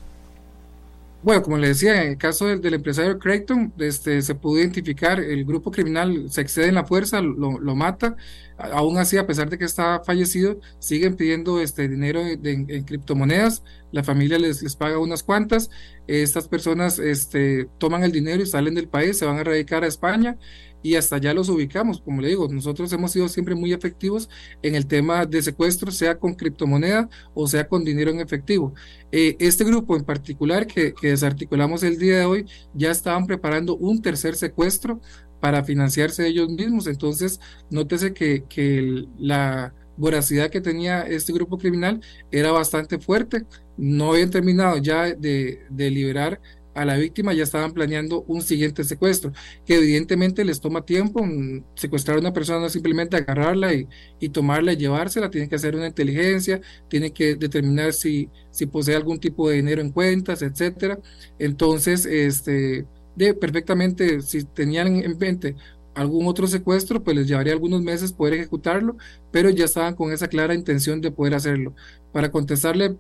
[1.22, 5.44] Bueno, como le decía, en el caso del, empresario Creighton, este, se pudo identificar, el
[5.44, 8.16] grupo criminal se excede en la fuerza, lo, lo mata,
[8.56, 14.02] aún así, a pesar de que está fallecido, siguen pidiendo este dinero en, criptomonedas, la
[14.02, 15.68] familia les, les paga unas cuantas,
[16.06, 19.88] estas personas este, toman el dinero y salen del país, se van a radicar a
[19.88, 20.38] España,
[20.83, 22.01] y hasta allá los ubicamos.
[22.01, 24.29] Como le digo, nosotros hemos sido siempre muy efectivos
[24.62, 28.75] en el tema de secuestro, sea con criptomoneda o sea con dinero en efectivo.
[29.12, 33.77] Eh, este grupo en particular que, que desarticulamos el día de hoy ya estaban preparando
[33.77, 35.01] un tercer secuestro
[35.40, 36.87] para financiarse ellos mismos.
[36.87, 37.40] Entonces,
[37.71, 43.47] nótese que, que la voracidad que tenía este grupo criminal era bastante fuerte.
[43.77, 46.40] No habían terminado ya de, de liberar
[46.81, 49.33] a la víctima ya estaban planeando un siguiente secuestro,
[49.66, 51.23] que evidentemente les toma tiempo.
[51.25, 53.87] Mm, secuestrar a una persona no simplemente agarrarla y,
[54.19, 58.97] y tomarla y llevársela, tienen que hacer una inteligencia, tienen que determinar si, si posee
[58.97, 60.99] algún tipo de dinero en cuentas, etcétera.
[61.38, 65.57] Entonces, este, de, perfectamente, si tenían en mente
[65.95, 68.97] algún otro secuestro, pues les llevaría algunos meses poder ejecutarlo,
[69.31, 71.75] pero ya estaban con esa clara intención de poder hacerlo.
[72.12, 72.97] Para contestarle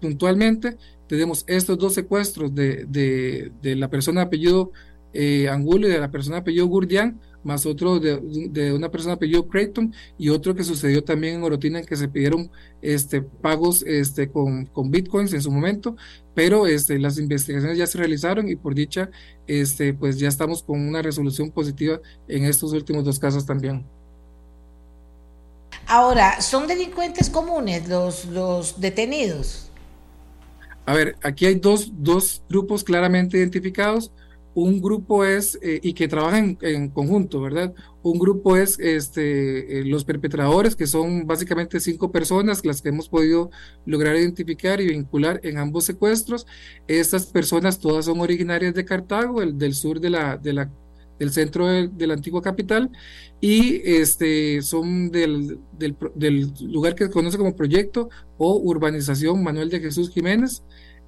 [0.00, 4.72] puntualmente, tenemos estos dos secuestros de, de, la persona de apellido
[5.12, 8.18] eh, Angulo y de la persona de apellido Gurdian, más otro de,
[8.50, 11.96] de, una persona de apellido Creighton y otro que sucedió también en Orotina en que
[11.96, 12.50] se pidieron
[12.82, 15.96] este, pagos este, con, con bitcoins en su momento,
[16.34, 19.10] pero este, las investigaciones ya se realizaron y por dicha,
[19.46, 23.84] este, pues ya estamos con una resolución positiva en estos últimos dos casos también.
[25.86, 29.70] Ahora, ¿son delincuentes comunes los, los detenidos?
[30.86, 34.12] A ver, aquí hay dos, dos grupos claramente identificados.
[34.54, 37.74] Un grupo es, eh, y que trabajan en, conjunto, ¿verdad?
[38.02, 43.08] Un grupo es este, eh, los perpetradores, que son básicamente cinco personas, las que hemos
[43.08, 43.50] podido
[43.84, 46.46] lograr identificar y vincular en ambos secuestros.
[46.86, 50.70] Estas personas todas son originarias de Cartago, el, del sur de la, de la
[51.18, 52.90] del centro de, la antigua capital
[53.40, 59.80] y este, son del, del, lugar que se conoce como proyecto o urbanización Manuel de
[59.80, 60.62] Jesús Jiménez.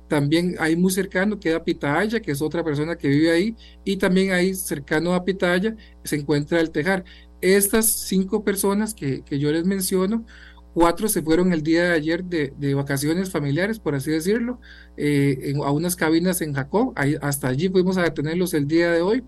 [0.08, 4.32] También hay muy cercano queda Pitaya, que es otra persona que vive ahí, y también
[4.32, 7.04] ahí cercano a Pitaya se encuentra el Tejar.
[7.40, 10.24] Estas cinco personas que, que yo les menciono,
[10.76, 14.60] cuatro se fueron el día de ayer de, de vacaciones familiares, por así decirlo,
[14.98, 16.92] eh, a unas cabinas en Jacob.
[16.96, 19.24] Ahí, hasta allí fuimos a detenerlos el día de hoy.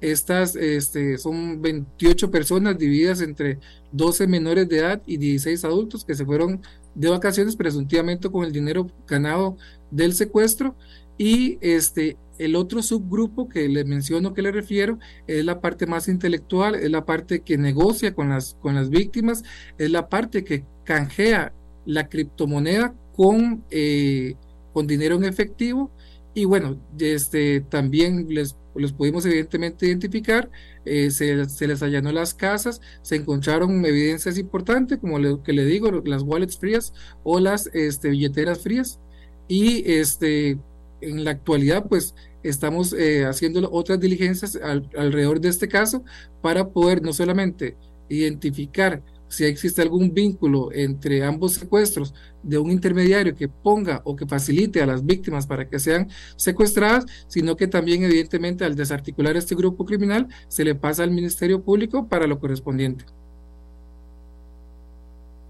[0.00, 3.58] Estas este, son 28 personas divididas entre
[3.92, 6.60] 12 menores de edad y 16 adultos que se fueron
[6.94, 9.56] de vacaciones presuntivamente con el dinero ganado
[9.90, 10.74] del secuestro.
[11.18, 16.08] Y este, el otro subgrupo que les menciono, que le refiero, es la parte más
[16.08, 19.42] intelectual, es la parte que negocia con las, con las víctimas,
[19.78, 21.52] es la parte que canjea
[21.86, 24.34] la criptomoneda con, eh,
[24.72, 25.90] con dinero en efectivo
[26.34, 30.50] Y bueno, este, también les, los pudimos evidentemente identificar,
[30.84, 35.64] eh, se, se, les allanó las casas, se encontraron evidencias importantes, como lo que le
[35.64, 39.00] digo, las wallets frías o las este, billeteras frías.
[39.48, 40.58] Y este,
[41.00, 46.04] en la actualidad, pues estamos eh, haciendo otras diligencias alrededor de este caso
[46.42, 47.76] para poder no solamente
[48.08, 54.26] identificar si existe algún vínculo entre ambos secuestros de un intermediario que ponga o que
[54.26, 59.54] facilite a las víctimas para que sean secuestradas, sino que también evidentemente al desarticular este
[59.54, 63.04] grupo criminal se le pasa al Ministerio Público para lo correspondiente.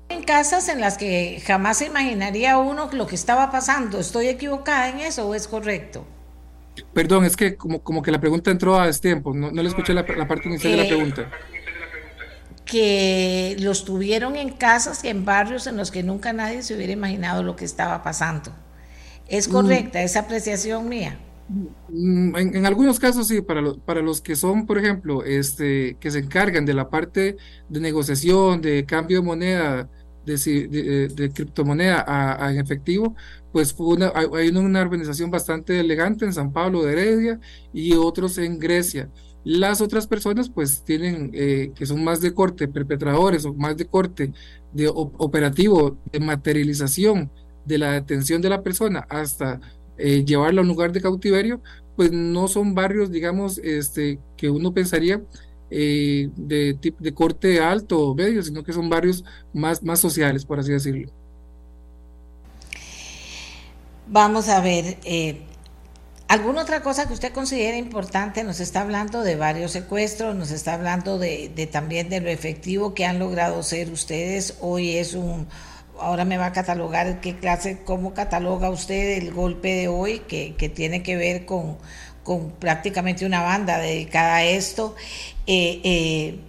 [0.08, 4.88] En casas en las que jamás se imaginaría uno lo que estaba pasando, ¿estoy equivocada
[4.88, 6.06] en eso o es correcto?
[6.92, 9.94] Perdón, es que como, como que la pregunta entró a tiempo, no, no le escuché
[9.94, 11.30] la, parte inicial de la pregunta
[12.66, 16.92] que los tuvieron en casas y en barrios en los que nunca nadie se hubiera
[16.92, 18.52] imaginado lo que estaba pasando.
[19.28, 19.52] ¿Es mm.
[19.52, 21.18] correcta esa apreciación mía?
[21.88, 26.18] Mm, en, algunos casos sí, para, para los que son, por ejemplo, este, que se
[26.18, 27.36] encargan de la parte
[27.68, 29.88] de negociación, de cambio de moneda,
[30.26, 33.14] de, de, criptomoneda a, en efectivo,
[33.52, 37.40] pues fue una, hay una organización bastante elegante en San Pablo de Heredia
[37.72, 39.08] y otros en Grecia.
[39.48, 43.86] Las otras personas pues tienen, eh, que son más de corte, perpetradores o más de
[43.86, 44.32] corte
[44.72, 47.30] de operativo, de materialización
[47.64, 49.60] de la detención de la persona hasta
[49.98, 51.60] eh, llevarla a un lugar de cautiverio,
[51.94, 55.22] pues no son barrios, digamos, este, que uno pensaría
[55.70, 59.24] eh, de, de corte alto o medio, sino que son barrios
[59.54, 61.08] más, más sociales, por así decirlo.
[64.08, 64.98] Vamos a ver,
[66.28, 68.42] ¿Alguna otra cosa que usted considera importante?
[68.42, 73.04] Nos está hablando de varios secuestros, nos está hablando de, también de lo efectivo que
[73.04, 74.56] han logrado ser ustedes.
[74.60, 75.46] Hoy es un,
[76.00, 80.52] ahora me va a catalogar qué clase, cómo cataloga usted el golpe de hoy, que,
[80.74, 81.78] tiene que ver con,
[82.24, 84.96] con, prácticamente una banda dedicada a esto,
[85.46, 86.40] eh, eh,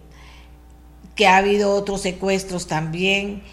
[1.13, 3.43] que ha habido otros secuestros también.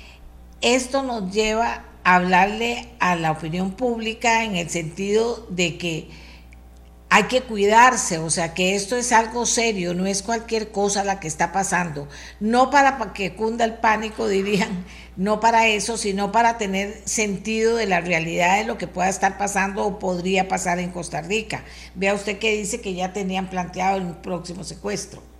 [0.62, 6.09] Esto nos lleva hablarle a la opinión pública en el sentido de que
[7.11, 11.21] hay que cuidarse, o sea que esto es algo serio, no es cualquier cosa la
[11.21, 12.09] que está pasando,
[12.41, 14.85] no para que cunda el pánico, dirían,
[15.17, 19.39] no para eso, sino para tener sentido de la realidad de lo que pueda estar
[19.39, 21.63] pasando o podría pasar en Costa Rica.
[21.95, 25.34] Vea usted que dice que ya tenían planteado el próximo secuestro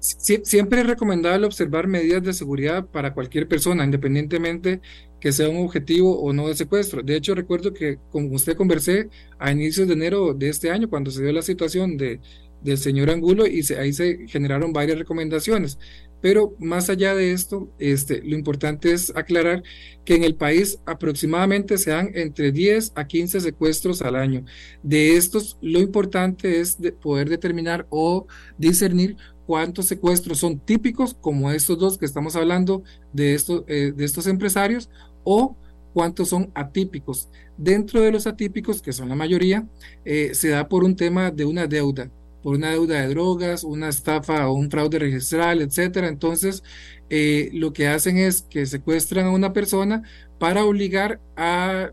[0.00, 4.80] siempre es recomendable observar medidas de seguridad para cualquier persona, independientemente
[5.20, 7.02] que sea un objetivo o no de secuestro.
[7.02, 11.10] De hecho, recuerdo que con usted conversé a inicios de enero de este año, cuando
[11.10, 12.20] se dio la situación de,
[12.62, 15.78] del señor Angulo, y ahí se generaron varias recomendaciones.
[16.20, 19.62] Pero más allá de esto, este, lo importante es aclarar
[20.04, 24.44] que en el país aproximadamente se dan entre 10 a 15 secuestros al año.
[24.82, 28.26] De estos, lo importante es poder determinar o
[28.58, 29.16] discernir
[29.46, 32.82] cuántos secuestros son típicos, como estos dos que estamos hablando
[33.12, 34.90] de estos, eh, de estos empresarios,
[35.24, 35.56] o
[35.94, 37.28] cuántos son atípicos.
[37.56, 39.66] Dentro de los atípicos, que son la mayoría,
[40.04, 42.10] eh, se da por un tema de una deuda,
[42.42, 46.08] por una deuda de drogas, una estafa o un fraude registral, etcétera.
[46.08, 46.62] Entonces,
[47.08, 50.02] eh, lo que hacen es que secuestran a una persona
[50.38, 51.92] para obligar a,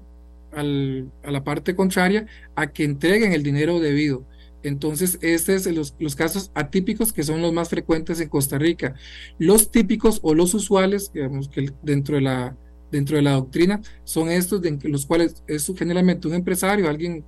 [0.52, 2.26] a la parte contraria
[2.56, 4.26] a que entreguen el dinero debido.
[4.64, 8.96] Entonces, estos son los, casos atípicos que son los más frecuentes en Costa Rica.
[9.38, 12.58] Los típicos o los usuales, digamos que dentro de la,
[12.92, 17.26] dentro de la doctrina, son estos los cuales es generalmente un empresario, alguien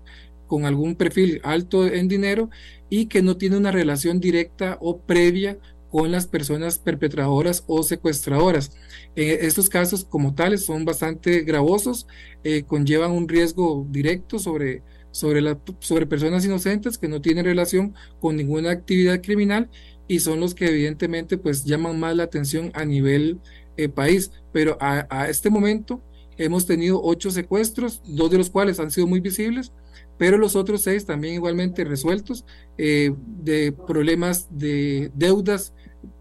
[0.47, 2.49] con algún perfil alto en dinero
[2.89, 5.57] y que no tiene una relación directa o previa
[5.89, 8.71] con las personas perpetradoras o secuestradoras.
[9.15, 12.05] estos casos como tales son bastante gravosos,
[12.43, 14.83] eh, conllevan un riesgo directo sobre
[15.16, 19.70] sobre, la, sobre personas inocentes que no tienen relación con ninguna actividad criminal
[20.09, 23.39] y son los que evidentemente pues llaman más la atención a nivel
[23.78, 24.32] eh, país.
[24.51, 26.03] Pero a, este momento
[26.38, 29.72] hemos tenido ocho secuestros, dos de los cuales han sido muy visibles,
[30.18, 32.43] pero los otros seis también igualmente resueltos
[32.78, 35.74] eh, de problemas de deudas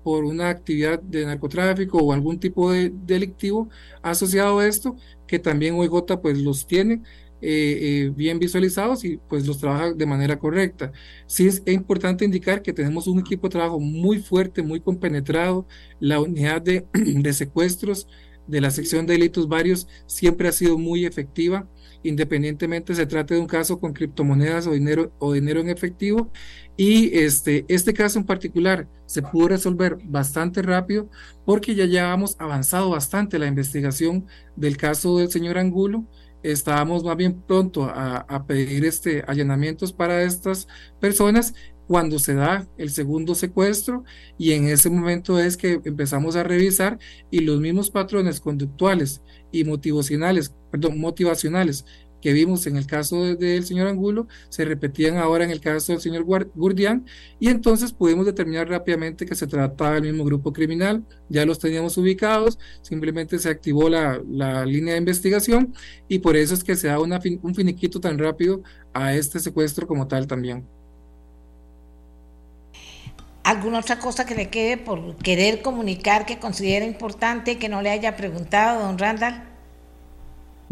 [0.04, 3.68] por una actividad de narcotráfico o algún tipo de delictivo
[4.02, 4.94] asociado a esto,
[5.26, 7.02] que también OIJ pues los tiene
[7.46, 10.92] eh, eh, bien visualizados y pues los trabaja de manera correcta.
[11.26, 15.66] Sí es, importante indicar que tenemos un equipo de trabajo muy fuerte, muy compenetrado.
[16.00, 18.06] La unidad de, de secuestros
[18.46, 21.68] de la sección de delitos varios siempre ha sido muy efectiva,
[22.02, 26.30] independientemente se trate de un caso con criptomonedas o dinero, o dinero en efectivo.
[26.76, 31.08] Y este, este caso en particular se pudo resolver bastante rápido
[31.44, 34.26] porque ya llevamos avanzado bastante la investigación
[34.56, 36.04] del caso del señor Angulo
[36.52, 40.68] estábamos más bien pronto a, a pedir este, allanamientos para estas
[41.00, 41.54] personas
[41.86, 44.04] cuando se da el segundo secuestro
[44.38, 46.98] y en ese momento es que empezamos a revisar
[47.30, 49.22] y los mismos patrones conductuales
[49.52, 51.84] y motivacionales, perdón, motivacionales
[52.24, 56.00] que vimos en el caso del señor Angulo se repetían ahora en el caso del
[56.00, 57.04] señor Gurdian
[57.38, 61.98] y entonces pudimos determinar rápidamente que se trataba del mismo grupo criminal, ya los teníamos
[61.98, 65.74] ubicados, simplemente se activó la, la línea de investigación
[66.08, 68.62] y por eso es que se da una, un finiquito tan rápido
[68.94, 70.66] a este secuestro como tal también.
[73.42, 77.90] ¿Alguna otra cosa que le quede por querer comunicar que considera importante que no le
[77.90, 79.53] haya preguntado, don Randall?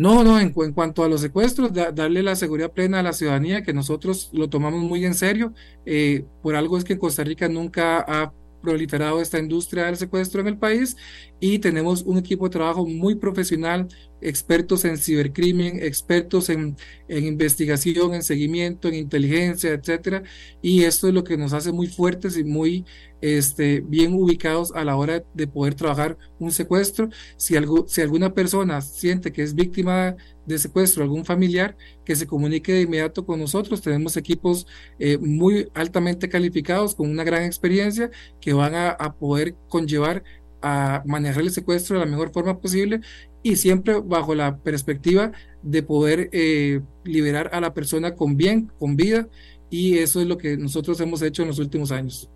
[0.02, 3.72] No, no, en, cuanto a los secuestros, darle la seguridad plena a la ciudadanía, que
[3.72, 5.54] nosotros lo tomamos muy en serio.
[5.86, 8.32] Eh, por algo es que Costa Rica nunca ha
[8.62, 10.96] proliferado esta industria del secuestro en el país
[11.40, 13.88] y tenemos un equipo de trabajo muy profesional,
[14.20, 16.76] expertos en cibercrimen, expertos en,
[17.08, 20.22] en, investigación, en seguimiento, en inteligencia, etcétera.
[20.62, 22.84] Y esto es lo que nos hace muy fuertes y muy
[23.20, 27.08] este, bien ubicados a la hora de poder trabajar un secuestro.
[27.36, 30.14] Si, algo, si alguna persona siente que es víctima
[30.46, 33.82] de secuestro, algún familiar, que se comunique de inmediato con nosotros.
[33.82, 34.66] Tenemos equipos
[34.98, 40.24] eh, muy altamente calificados, con una gran experiencia, que van a, a poder conllevar
[40.62, 43.00] a manejar el secuestro de la mejor forma posible
[43.42, 45.32] y siempre bajo la perspectiva
[45.62, 49.28] de poder eh, liberar a la persona con bien, con vida,
[49.70, 52.30] y eso es lo que nosotros hemos hecho en los últimos años.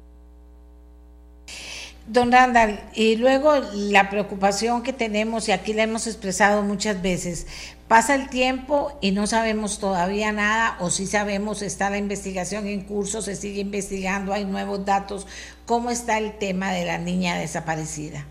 [2.08, 7.48] Don Randall, y luego la preocupación que tenemos, y aquí la hemos expresado muchas veces,
[7.88, 12.82] pasa el tiempo y no sabemos todavía nada, o si sabemos, está la investigación en
[12.82, 15.26] curso, se sigue investigando, hay nuevos datos.
[15.66, 18.24] ¿Cómo está el tema de la niña desaparecida?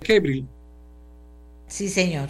[0.00, 0.46] Gabriel.
[1.68, 2.28] Sí, señor.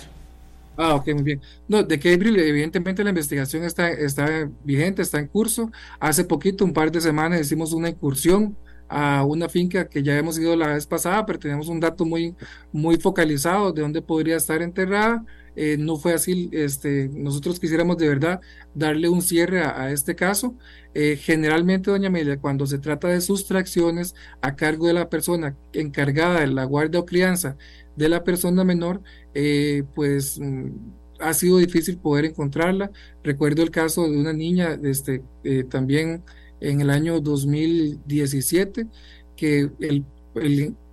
[0.77, 1.41] Ah, ok, muy bien.
[1.69, 5.71] No, de Gabriel, evidentemente la investigación está, está vigente, está en curso.
[5.99, 8.57] Hace poquito, un par de semanas, hicimos una incursión
[8.93, 12.37] a una finca que ya hemos ido la vez pasada, pero tenemos un dato muy,
[12.73, 15.25] muy focalizado de dónde podría estar enterrada.
[15.57, 18.41] Eh, no fue así, este, nosotros quisiéramos de verdad
[18.75, 20.57] darle un cierre a, este caso.
[20.95, 26.41] Eh, generalmente, doña Amelia, cuando se trata de sustracciones a cargo de la persona encargada
[26.41, 27.57] de la guardia o crianza
[27.97, 29.03] de la persona menor,
[29.35, 30.69] eh, pues mm,
[31.21, 32.91] ha sido difícil poder encontrarla.
[33.25, 35.23] Recuerdo el caso de una niña, este,
[35.71, 36.23] también
[36.63, 38.87] en el año 2017,
[39.37, 40.05] que el,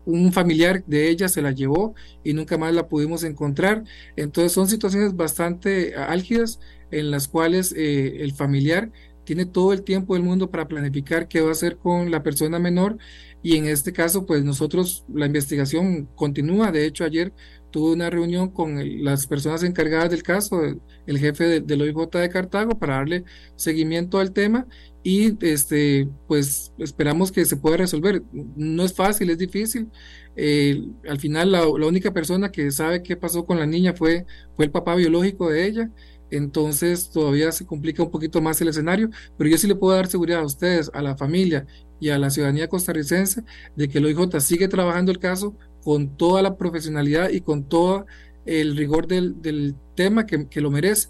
[0.05, 1.93] un familiar de ella se la llevó
[2.23, 3.83] y nunca más la pudimos encontrar.
[4.15, 6.59] Entonces son situaciones bastante álgidas
[6.91, 8.91] en las cuales eh, el familiar
[9.23, 12.57] tiene todo el tiempo del mundo para planificar qué va a hacer con la persona
[12.57, 12.97] menor
[13.43, 16.71] y en este caso pues nosotros la investigación continúa.
[16.71, 17.31] De hecho ayer
[17.69, 20.61] tuve una reunión con las personas encargadas del caso,
[21.05, 23.23] el, jefe del OIJ de Cartago para darle
[23.55, 24.65] seguimiento al tema
[25.03, 28.21] y este, pues esperamos que se pueda resolver.
[28.31, 29.89] No es fácil, es difícil.
[30.35, 34.25] Eh, al final la, única persona que sabe qué pasó con la niña fue,
[34.55, 35.91] fue el papá biológico de ella,
[36.31, 40.07] entonces todavía se complica un poquito más el escenario, pero yo sí le puedo dar
[40.07, 41.65] seguridad a ustedes, a la familia
[41.99, 43.43] y a la ciudadanía costarricense
[43.75, 48.05] de que el OIJ sigue trabajando el caso con toda la profesionalidad y con todo
[48.45, 51.09] el rigor del, del tema que, que lo merece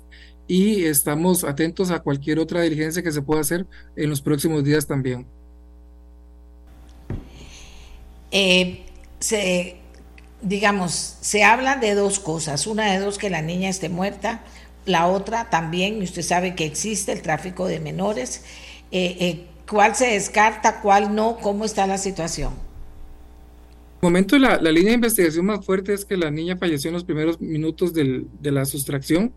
[0.49, 4.87] y estamos atentos a cualquier otra diligencia que se pueda hacer en los próximos días
[4.87, 5.27] también.
[8.31, 8.83] Eh,
[9.19, 9.77] se,
[10.41, 12.65] digamos, se habla de dos cosas.
[12.65, 14.43] Una de dos, que la niña esté muerta.
[14.87, 18.43] La otra también, y usted sabe que existe el tráfico de menores.
[18.91, 21.37] Eh, eh, ¿Cuál se descarta, cuál no?
[21.37, 22.53] ¿Cómo está la situación?
[24.01, 26.95] En momento, la, la, línea de investigación más fuerte es que la niña falleció en
[26.95, 29.31] los primeros minutos del, de la sustracción.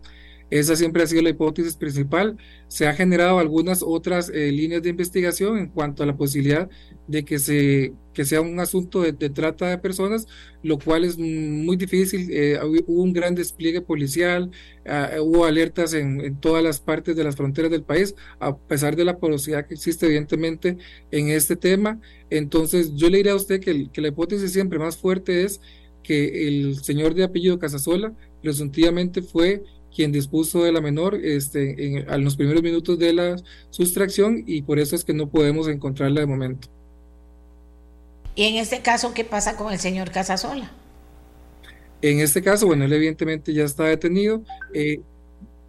[0.49, 2.37] Esa siempre ha sido la hipótesis principal.
[2.67, 6.69] Se ha generado algunas otras eh, líneas de investigación en cuanto a la posibilidad
[7.07, 10.27] de que, se, que sea un asunto de, trata de personas,
[10.61, 12.29] lo cual es muy difícil.
[12.31, 14.51] Eh, hubo un gran despliegue policial,
[14.85, 19.05] ah, hubo alertas en, todas las partes de las fronteras del país, a pesar de
[19.05, 20.77] la porosidad que existe evidentemente
[21.11, 21.99] en este tema.
[22.29, 25.61] Entonces yo le diré a usted que, que la hipótesis siempre más fuerte es
[26.03, 29.63] que el señor de apellido Casasola presuntivamente fue
[29.93, 33.35] quien dispuso de la menor este, en, los primeros minutos de la
[33.69, 36.67] sustracción y por eso es que no podemos encontrarla de momento.
[38.35, 40.71] ¿Y en este caso qué pasa con el señor Casasola?
[42.01, 44.43] En este caso, bueno, él evidentemente ya está detenido.
[44.73, 44.99] Eh,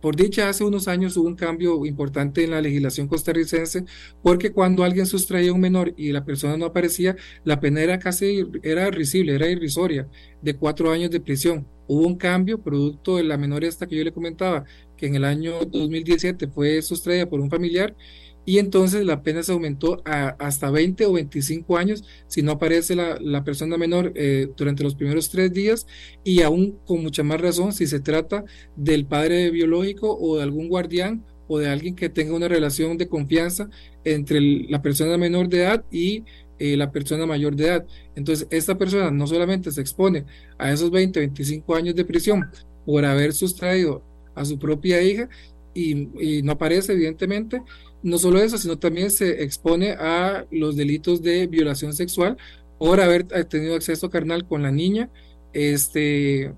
[0.05, 3.87] por dicha, hace unos años hubo un cambio importante en la legislación costarricense
[4.23, 7.99] porque cuando alguien sustraía a un menor y la persona no aparecía, la pena era
[7.99, 10.07] casi era era irrisoria,
[10.43, 11.67] de cuatro años de prisión.
[11.87, 14.67] Hubo un cambio producto de la menor esta que yo le comentaba,
[14.99, 17.97] que en el año 2017 fue sustraída por un familiar
[18.45, 22.95] y entonces la pena se aumentó a hasta 20 o 25 años si no aparece
[22.95, 25.87] la, la persona menor eh, durante los primeros tres días
[26.25, 28.45] y aún con mucha más razón si se trata
[28.77, 33.09] del padre biológico o de algún guardián o de alguien que tenga una relación de
[33.09, 33.69] confianza
[34.05, 36.25] entre la persona menor de edad y
[36.59, 37.87] eh, la persona mayor de edad.
[38.15, 40.25] Entonces, esta persona no solamente se expone
[40.59, 42.49] a esos 20, 25 años de prisión
[42.87, 44.03] por haber sustraído
[44.35, 45.29] a su propia hija
[45.75, 47.61] y, y no aparece, evidentemente,
[48.05, 52.37] no solo eso, sino también se expone a los delitos de violación sexual
[52.79, 55.09] por haber tenido acceso carnal con la niña,
[55.55, 56.53] este,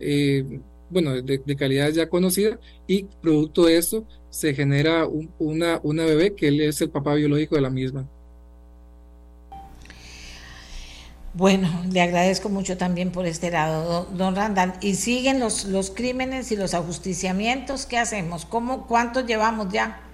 [0.00, 5.06] eh, bueno, de, calidad ya conocida, y producto de eso se genera
[5.38, 8.08] una, una bebé que él es el papá biológico de la misma.
[11.34, 14.72] Bueno, le agradezco mucho también por este lado, don Randall.
[14.80, 17.84] ¿Y siguen los, los crímenes y los ajusticiamientos?
[17.84, 18.46] ¿Qué hacemos?
[18.46, 20.07] ¿Cómo, ¿Cuántos llevamos ya?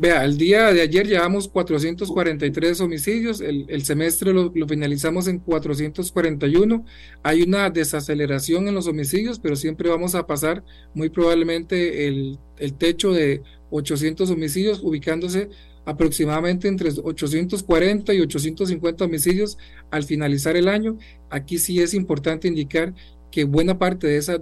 [0.00, 6.86] Vea, el día de ayer llevamos 443 homicidios, el, semestre lo, finalizamos en 441.
[7.22, 12.78] Hay una desaceleración en los homicidios, pero siempre vamos a pasar muy probablemente el, el
[12.78, 15.50] techo de 800 homicidios, ubicándose
[15.84, 19.58] aproximadamente entre 840 y 850 homicidios
[19.90, 20.96] al finalizar el año.
[21.28, 22.94] Aquí sí es importante indicar
[23.30, 24.38] que buena parte de esa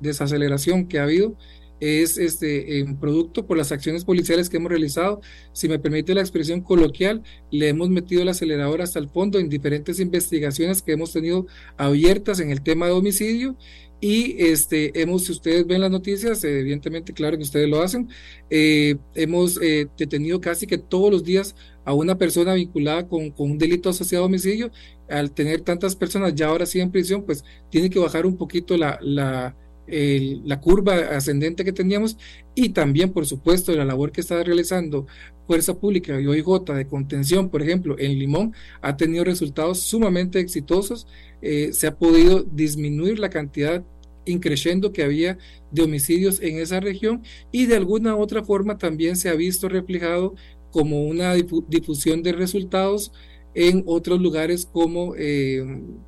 [0.00, 1.36] desaceleración que ha habido
[1.80, 5.20] es este en producto por las acciones policiales que hemos realizado.
[5.52, 9.48] Si me permite la expresión coloquial, le hemos metido el acelerador hasta el fondo en
[9.48, 11.46] diferentes investigaciones que hemos tenido
[11.76, 13.56] abiertas en el tema de homicidio
[14.00, 18.08] y este hemos, si ustedes ven las noticias, evidentemente, claro que ustedes lo hacen,
[18.50, 23.52] eh, hemos eh, detenido casi que todos los días a una persona vinculada con, con
[23.52, 24.70] un delito asociado a homicidio.
[25.08, 28.76] Al tener tantas personas ya ahora sí en prisión, pues tiene que bajar un poquito
[28.76, 29.56] la, la
[29.88, 32.16] la curva ascendente que teníamos
[32.54, 35.06] y también, por supuesto, la labor que está realizando
[35.46, 41.06] Fuerza Pública y OIJ de contención, por ejemplo, en Limón, ha tenido resultados sumamente exitosos.
[41.42, 43.84] Eh, se ha podido disminuir la cantidad
[44.24, 45.38] increciendo que había
[45.70, 47.22] de homicidios en esa región
[47.52, 50.34] y de alguna otra forma también se ha visto reflejado
[50.72, 53.12] como una difusión de resultados
[53.54, 55.64] en otros lugares como eh,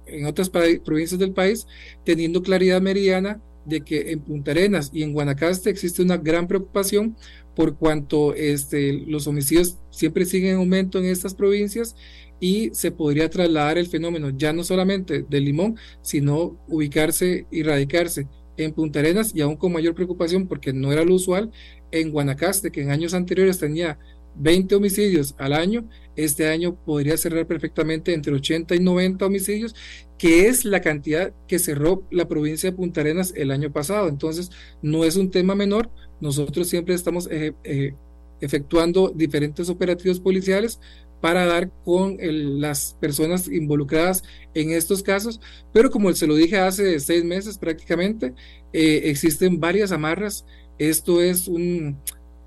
[0.06, 1.66] en otras provincias del país,
[2.04, 7.16] teniendo claridad meridiana de que en Punta Arenas y en Guanacaste existe una gran preocupación
[7.54, 11.96] por cuanto este, los homicidios siempre siguen en aumento en estas provincias
[12.40, 18.28] y se podría trasladar el fenómeno ya no solamente del limón, sino ubicarse y radicarse
[18.56, 21.50] en Punta Arenas y aún con mayor preocupación porque no era lo usual
[21.90, 23.98] en Guanacaste, que en años anteriores tenía
[24.36, 29.74] 20 homicidios al año, este año podría cerrar perfectamente entre 80 y 90 homicidios,
[30.18, 34.08] que es la cantidad que cerró la provincia de Punta Arenas el año pasado.
[34.08, 34.50] Entonces,
[34.82, 35.90] no es un tema menor.
[36.20, 37.94] Nosotros siempre estamos eh, eh,
[38.40, 40.80] efectuando diferentes operativos policiales
[41.20, 42.16] para dar con
[42.60, 44.22] las personas involucradas
[44.54, 45.40] en estos casos,
[45.72, 48.34] pero como se lo dije hace seis meses prácticamente,
[48.72, 50.44] eh, existen varias amarras.
[50.78, 51.98] Esto es un,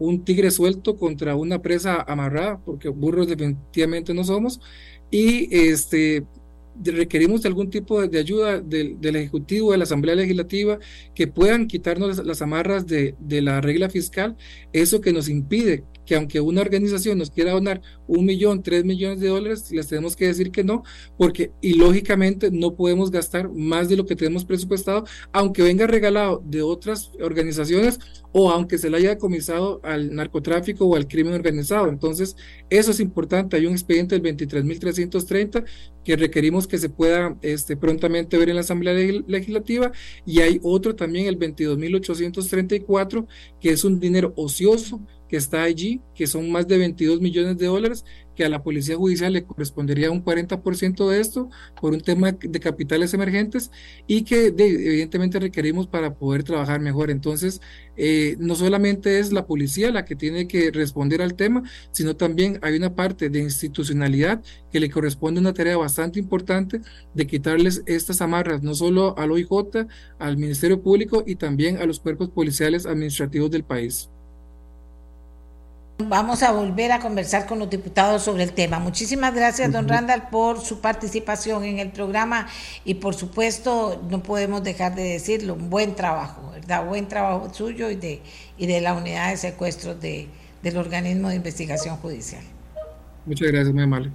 [0.01, 4.59] un tigre suelto contra una presa amarrada, porque burros definitivamente no somos,
[5.11, 6.25] y este,
[6.83, 10.79] requerimos de algún tipo de, ayuda del, Ejecutivo, de la Asamblea Legislativa,
[11.13, 14.35] que puedan quitarnos las, amarras de, la regla fiscal,
[14.73, 19.21] eso que nos impide que aunque una organización nos quiera donar un millón, tres millones
[19.21, 20.83] de dólares, les tenemos que decir que no,
[21.17, 26.63] porque ilógicamente no podemos gastar más de lo que tenemos presupuestado, aunque venga regalado de
[26.63, 27.97] otras organizaciones
[28.33, 31.87] o aunque se le haya decomisado al narcotráfico o al crimen organizado.
[31.87, 32.35] Entonces,
[32.69, 33.55] eso es importante.
[33.55, 35.63] Hay un expediente del 23.330
[36.03, 38.93] que requerimos que se pueda este, prontamente ver en la Asamblea
[39.27, 39.93] Legislativa
[40.25, 43.27] y hay otro también, el 22.834,
[43.61, 44.99] que es un dinero ocioso
[45.31, 48.03] que está allí, que son más de 22 millones de dólares,
[48.35, 52.59] que a la Policía Judicial le correspondería un 40% de esto por un tema de
[52.59, 53.71] capitales emergentes
[54.07, 57.09] y que evidentemente requerimos para poder trabajar mejor.
[57.11, 57.61] Entonces,
[57.95, 62.59] eh, no solamente es la policía la que tiene que responder al tema, sino también
[62.61, 66.81] hay una parte de institucionalidad que le corresponde una tarea bastante importante
[67.13, 69.87] de quitarles estas amarras, no solo al OIJ,
[70.19, 74.09] al Ministerio Público y también a los cuerpos policiales administrativos del país.
[76.09, 78.79] Vamos a volver a conversar con los diputados sobre el tema.
[78.79, 82.47] Muchísimas gracias, don Randall, por su participación en el programa
[82.85, 86.85] y por supuesto no podemos dejar de decirlo, un buen trabajo, ¿verdad?
[86.85, 88.21] Buen trabajo suyo y de,
[88.57, 90.27] y de la unidad de secuestros de,
[90.61, 92.43] del organismo de investigación judicial.
[93.25, 94.11] Muchas gracias, muy amable.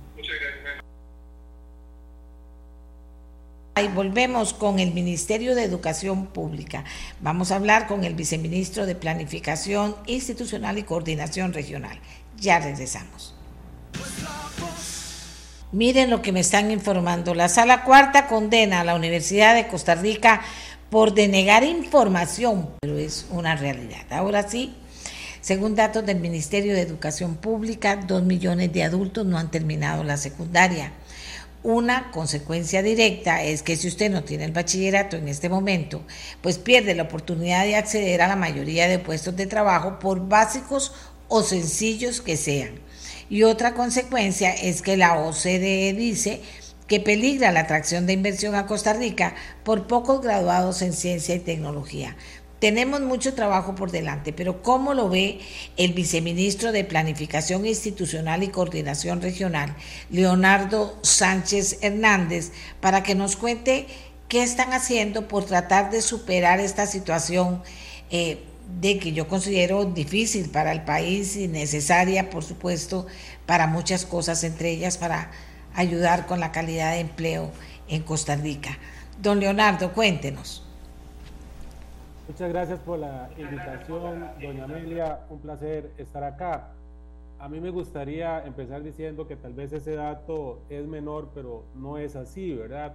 [3.78, 6.84] Y volvemos con el Ministerio de Educación Pública.
[7.20, 11.98] Vamos a hablar con el viceministro de Planificación Institucional y Coordinación Regional.
[12.40, 13.34] Ya regresamos.
[15.72, 17.34] Miren lo que me están informando.
[17.34, 20.40] La sala cuarta condena a la Universidad de Costa Rica
[20.88, 24.10] por denegar información, pero es una realidad.
[24.10, 24.74] Ahora sí,
[25.42, 30.16] según datos del Ministerio de Educación Pública, dos millones de adultos no han terminado la
[30.16, 30.92] secundaria.
[31.68, 36.04] Una consecuencia directa es que si usted no tiene el bachillerato en este momento,
[36.40, 40.92] pues pierde la oportunidad de acceder a la mayoría de puestos de trabajo por básicos
[41.26, 42.78] o sencillos que sean.
[43.28, 46.40] Y otra consecuencia es que la OCDE dice
[46.86, 51.40] que peligra la atracción de inversión a Costa Rica por pocos graduados en ciencia y
[51.40, 52.16] tecnología.
[52.66, 55.38] Tenemos mucho trabajo por delante, pero ¿cómo lo ve
[55.76, 59.76] el viceministro de Planificación Institucional y Coordinación Regional,
[60.10, 62.50] Leonardo Sánchez Hernández,
[62.80, 63.86] para que nos cuente
[64.26, 67.62] qué están haciendo por tratar de superar esta situación
[68.10, 68.42] eh,
[68.80, 73.06] de que yo considero difícil para el país y necesaria, por supuesto,
[73.46, 75.30] para muchas cosas, entre ellas para
[75.76, 77.52] ayudar con la calidad de empleo
[77.86, 78.76] en Costa Rica?
[79.22, 80.65] Don Leonardo, cuéntenos.
[82.28, 85.20] Muchas gracias por la invitación, doña Amelia.
[85.30, 86.72] Un placer estar acá.
[87.38, 91.98] A mí me gustaría empezar diciendo que tal vez ese dato es menor, pero no
[91.98, 92.94] es así, ¿verdad?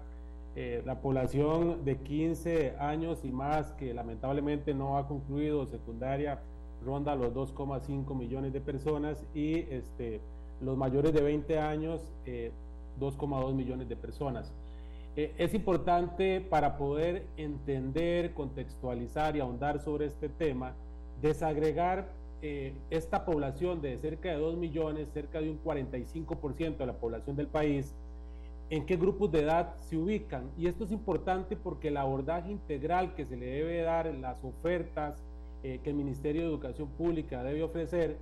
[0.58, 6.40] Eh, la población de 15 años y más que lamentablemente no ha concluido secundaria
[6.86, 10.20] ronda los 2,5 millones de personas y este,
[10.60, 14.52] los mayores de 20 años 2,2 eh, millones de personas.
[15.16, 20.74] Eh, es importante para poder entender, contextualizar y ahondar sobre este tema,
[21.22, 22.10] desagregar
[22.42, 27.36] eh, esta población de cerca de 2 millones, cerca de un 45% de la población
[27.36, 27.94] del país,
[28.70, 30.50] en qué grupos de edad se ubican.
[30.58, 35.22] Y esto es importante porque el abordaje integral que se le debe dar las ofertas
[35.64, 38.18] eh, que el Ministerio de Educación Pública debe ofrecer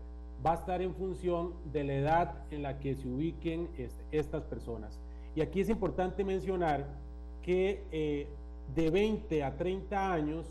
[0.45, 3.69] va a estar en función de la edad en la que se ubiquen
[4.11, 4.99] estas personas.
[5.39, 6.85] Y aquí es importante mencionar
[7.41, 8.27] que eh,
[8.75, 10.45] de 20 a 30 años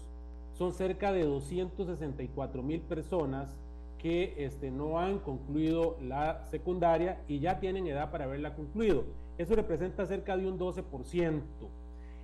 [0.54, 3.54] son cerca de 264 mil personas
[3.98, 9.04] que este, no han concluido la secundaria y ya tienen edad para haberla concluido.
[9.36, 11.42] Eso representa cerca de un 12%.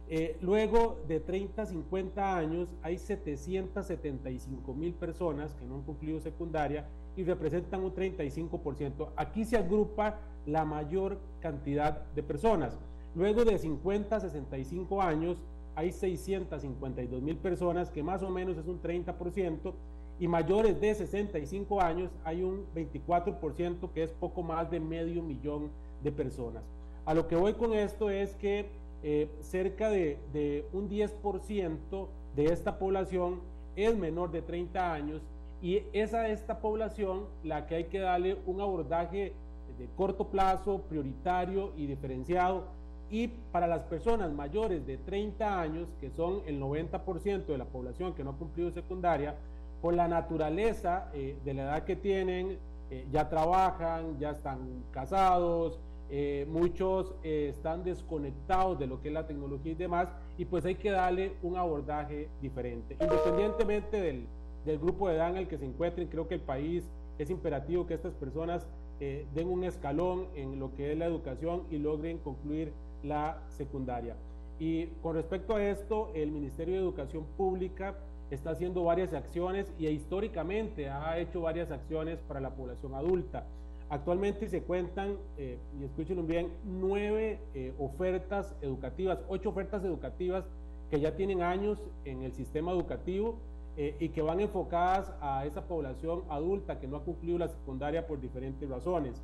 [0.09, 6.19] Eh, luego de 30 a 50 años hay 775 mil personas que no han concluido
[6.19, 6.87] secundaria
[7.17, 9.09] y representan un 35%.
[9.17, 12.77] Aquí se agrupa la mayor cantidad de personas.
[13.15, 15.39] Luego de 50 a 65 años
[15.77, 19.73] hay 652 mil personas, que más o menos es un 30%,
[20.21, 25.71] y mayores de 65 años hay un 24%, que es poco más de medio millón
[26.03, 26.63] de personas.
[27.05, 28.67] A lo que voy con esto es que
[29.03, 33.41] eh, cerca de, de un 10% de esta población
[33.77, 35.21] es menor de 30 años
[35.63, 39.33] y es a esta población la que hay que darle un abordaje
[39.79, 42.65] de corto plazo, prioritario y diferenciado.
[43.11, 48.15] Y para las personas mayores de 30 años, que son el 90% de la población
[48.15, 49.37] que no ha cumplido secundaria,
[49.81, 52.59] por la naturaleza eh, de la edad que tienen,
[52.91, 55.79] eh, ya trabajan, ya están casados,
[56.11, 60.77] eh, muchos están desconectados de lo que es la tecnología y demás, y pues hay
[60.77, 62.97] que darle un abordaje diferente.
[63.01, 64.27] Independientemente del,
[64.65, 66.89] del grupo de edad en el que se encuentren, creo que el país
[67.19, 68.67] es imperativo que estas personas
[69.01, 74.17] eh, den un escalón en lo que es la educación y logren concluir la secundaria.
[74.59, 77.97] Y con respecto a esto, el Ministerio de Educación Pública
[78.31, 83.47] está haciendo varias acciones y históricamente ha hecho varias acciones para la población adulta.
[83.91, 90.45] Actualmente se cuentan, eh, y escúchenlo bien, nueve eh, ofertas educativas, ocho ofertas educativas
[90.91, 93.37] que ya tienen años en el sistema educativo
[93.77, 98.07] eh, y que van enfocadas a esa población adulta que no ha cumplido la secundaria
[98.07, 99.21] por diferentes razones.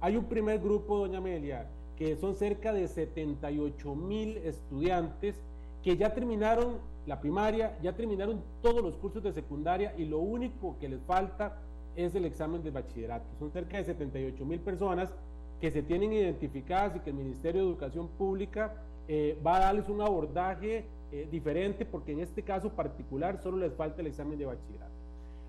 [0.00, 5.36] Hay un primer grupo, doña Amelia, que son cerca de 78 mil estudiantes
[5.82, 10.76] que ya terminaron la primaria, ya terminaron todos los cursos de secundaria y lo único
[10.78, 11.58] que les falta
[11.96, 13.26] es el examen de bachillerato.
[13.38, 15.12] Son cerca de 78 mil personas
[15.60, 18.74] que se tienen identificadas y que el Ministerio de Educación Pública
[19.08, 23.74] eh, va a darles un abordaje eh, diferente porque en este caso particular solo les
[23.74, 24.90] falta el examen de bachillerato.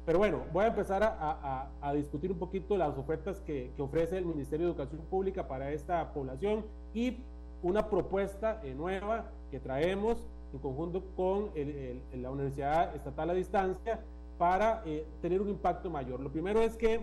[0.05, 4.65] Pero bueno, voy a empezar a, discutir un poquito las ofertas que, ofrece el Ministerio
[4.65, 7.17] de Educación Pública para esta población y
[7.61, 11.51] una propuesta eh, nueva que traemos en conjunto con
[12.13, 13.99] la Universidad Estatal a Distancia
[14.37, 16.19] para eh, tener un impacto mayor.
[16.19, 17.01] Lo primero es que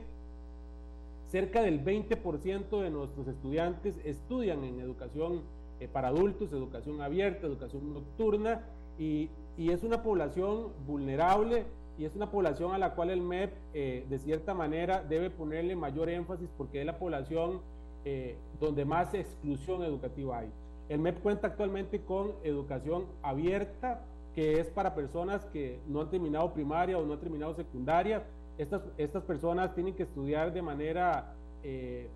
[1.28, 5.42] cerca del 20% de nuestros estudiantes estudian en educación
[5.81, 8.62] eh, para adultos, educación abierta, educación nocturna,
[8.99, 11.66] y, y, es una población vulnerable
[11.99, 15.76] y es una población a la cual el MEP eh, de cierta manera debe ponerle
[15.76, 17.61] mayor énfasis porque es la población
[18.59, 20.51] donde más exclusión educativa hay.
[20.89, 24.01] El MEP cuenta actualmente con educación abierta,
[24.35, 28.24] que es para personas que no han terminado primaria o no han terminado secundaria.
[28.57, 32.09] Estas, estas personas tienen que estudiar de manera, eh,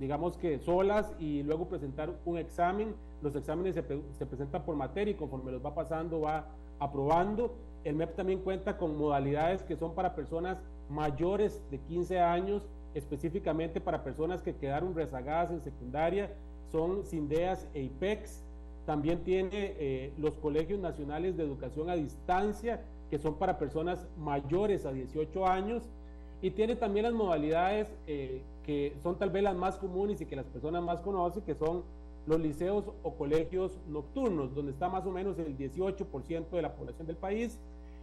[0.00, 2.94] digamos que solas y luego presentar un examen.
[3.22, 3.82] Los exámenes se,
[4.18, 6.46] se presentan por materia y conforme los va pasando va
[6.78, 7.54] aprobando.
[7.84, 13.80] El MEP también cuenta con modalidades que son para personas mayores de 15 años, específicamente
[13.80, 16.32] para personas que quedaron rezagadas en secundaria,
[16.72, 18.42] son SINDEAS e IPEX.
[18.86, 24.84] También tiene eh, los colegios nacionales de educación a distancia, que son para personas mayores
[24.84, 25.88] a 18 años.
[26.42, 30.34] Y tiene también las modalidades eh, que son tal vez las más comunes y que
[30.34, 31.84] las personas más conocen, que son
[32.26, 37.06] los liceos o colegios nocturnos, donde está más o menos el 18% de la población
[37.06, 37.58] del país.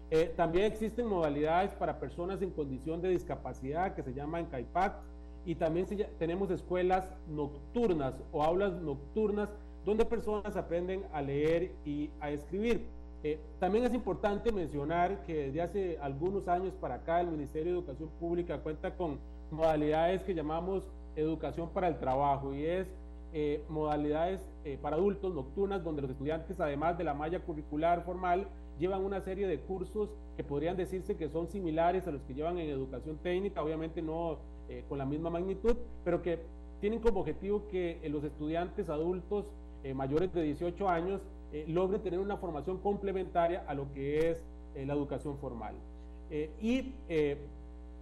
[0.10, 4.96] Eh, también existen modalidades para personas en condición de discapacidad que se llaman CAIPAC
[5.46, 5.86] y también
[6.18, 9.50] tenemos escuelas nocturnas o aulas nocturnas
[9.86, 12.86] donde personas aprenden a leer y a escribir.
[13.24, 17.80] Eh, también es importante mencionar que desde hace algunos años para acá el Ministerio de
[17.80, 19.20] Educación Pública cuenta con
[19.54, 20.84] modalidades que llamamos
[21.16, 22.88] educación para el trabajo y es
[23.34, 28.48] eh, modalidades eh, para adultos nocturnas donde los estudiantes además de la malla curricular formal
[28.80, 32.58] llevan una serie de cursos que podrían decirse que son similares a los que llevan
[32.58, 34.38] en educación técnica, obviamente no
[34.90, 36.40] con la misma magnitud, pero que
[36.84, 39.46] tienen como objetivo que los estudiantes adultos
[39.84, 44.44] eh, mayores de 18 años eh, logren tener una formación complementaria a lo que es
[44.76, 45.76] eh, la educación formal.
[46.62, 46.94] y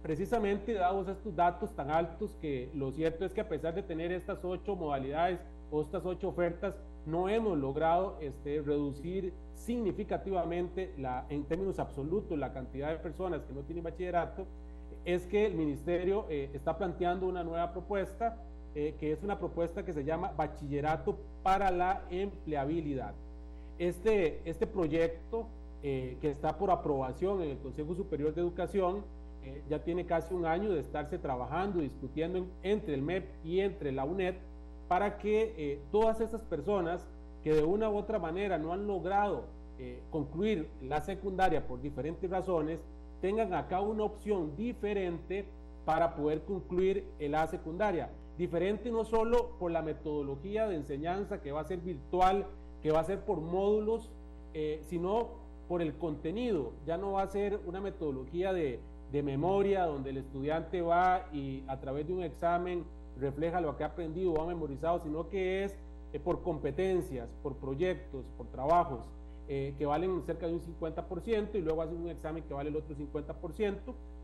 [0.02, 4.12] precisamente dados estos datos tan altos, que lo cierto es que a pesar de tener
[4.12, 5.40] estas ocho modalidades
[5.70, 6.74] o estas ocho ofertas,
[7.06, 13.52] no hemos logrado este, reducir significativamente la, en términos absolutos la cantidad de personas que
[13.52, 14.46] no tienen bachillerato,
[15.04, 18.36] es que el ministerio está planteando una nueva propuesta
[18.74, 23.12] eh, que es una propuesta que se llama Bachillerato para la Empleabilidad.
[23.78, 25.46] Este, este proyecto
[25.82, 29.04] eh, que está por aprobación en el Consejo Superior de Educación
[29.44, 33.92] eh, ya tiene casi un año de estarse trabajando, discutiendo entre el MEP y entre
[33.92, 34.36] la UNED
[34.88, 37.08] para que todas esas personas
[37.42, 39.46] que de una u otra manera no han logrado
[40.10, 42.78] concluir la secundaria por diferentes razones,
[43.22, 45.46] tengan acá una opción diferente
[45.86, 48.10] para poder concluir la secundaria.
[48.38, 52.46] Diferente no solo por la metodología de enseñanza que va a ser virtual,
[52.82, 54.10] que va a ser por módulos,
[54.54, 55.28] eh, sino
[55.68, 56.72] por el contenido.
[56.86, 58.80] Ya no va a ser una metodología de,
[59.20, 62.84] memoria donde el estudiante va y a través de un examen
[63.18, 65.76] refleja lo que ha aprendido o ha memorizado, sino que es
[66.12, 69.00] eh, por competencias, por proyectos, por trabajos.
[69.48, 72.76] Eh, que valen cerca de un 50% y luego hacen un examen que vale el
[72.76, 73.76] otro 50%,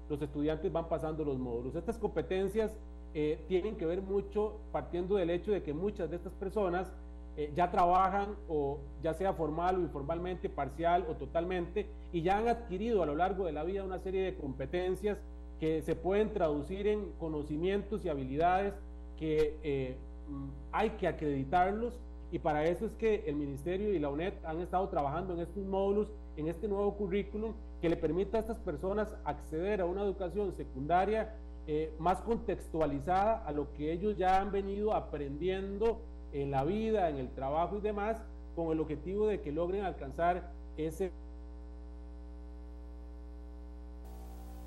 [0.09, 1.75] los estudiantes van pasando los módulos.
[1.75, 2.77] Estas competencias
[3.15, 6.93] eh, tienen que ver mucho partiendo del hecho de que muchas de estas personas
[7.39, 12.49] eh, ya trabajan o ya sea formal o informalmente, parcial o totalmente, y ya han
[12.49, 15.19] adquirido a lo largo de la vida una serie de competencias
[15.61, 18.75] que se pueden traducir en conocimientos y habilidades
[19.17, 19.97] que eh,
[20.29, 22.01] mm, hay que acreditarlos.
[22.33, 25.65] Y para eso es que el Ministerio y la UNED han estado trabajando en estos
[25.65, 30.53] módulos, en este nuevo currículum que le permita a estas personas acceder a una educación
[30.57, 31.37] secundaria
[31.69, 36.01] eh, más contextualizada a lo que ellos ya han venido aprendiendo
[36.33, 38.23] en la vida, en el trabajo y demás,
[38.55, 41.13] con el objetivo de que logren alcanzar ese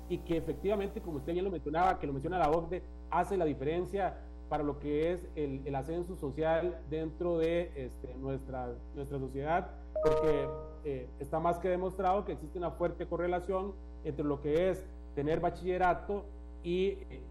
[0.08, 3.44] y que efectivamente, como usted bien lo mencionaba, que lo menciona la OCDE, hace la
[3.44, 9.70] diferencia para lo que es el, ascenso social dentro de este, nuestra, nuestra sociedad,
[10.04, 10.48] porque
[10.84, 13.72] eh, está más que demostrado que existe una fuerte correlación
[14.04, 14.84] entre lo que es
[15.14, 16.26] tener bachillerato
[16.62, 17.22] y eh,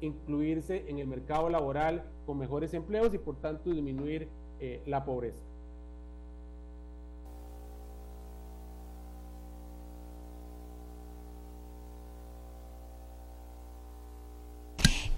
[0.00, 4.28] incluirse en el mercado laboral con mejores empleos y por tanto disminuir
[4.60, 5.42] eh, la pobreza.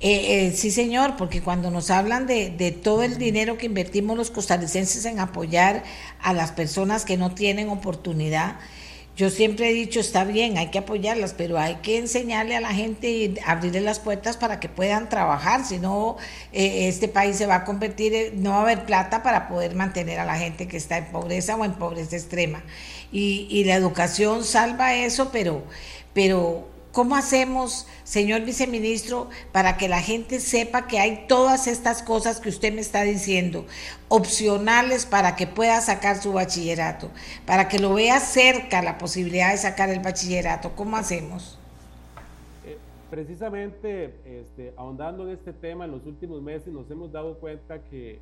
[0.00, 5.04] Eh, sí, señor, porque cuando nos hablan de, todo el dinero que invertimos los costarricenses
[5.04, 5.84] en apoyar
[6.18, 8.56] a las personas que no tienen oportunidad,
[9.14, 12.72] yo siempre he dicho, está bien, hay que apoyarlas, pero hay que enseñarle a la
[12.72, 16.16] gente y abrirle las puertas para que puedan trabajar, si no,
[16.52, 20.18] eh, este país se va a convertir, no va a haber plata para poder mantener
[20.18, 22.62] a la gente que está en pobreza o en pobreza extrema.
[23.12, 25.62] Y, y la educación salva eso, pero,
[26.14, 32.38] pero ¿Cómo hacemos, señor viceministro, para que la gente sepa que hay todas estas cosas
[32.38, 33.64] que usted me está diciendo,
[34.08, 37.10] opcionales para que pueda sacar su bachillerato,
[37.46, 40.72] para que lo vea cerca la posibilidad de sacar el bachillerato?
[40.76, 41.58] ¿Cómo hacemos?
[42.66, 42.76] Eh,
[43.08, 48.20] precisamente, este, ahondando en este tema, en los últimos meses nos hemos dado cuenta que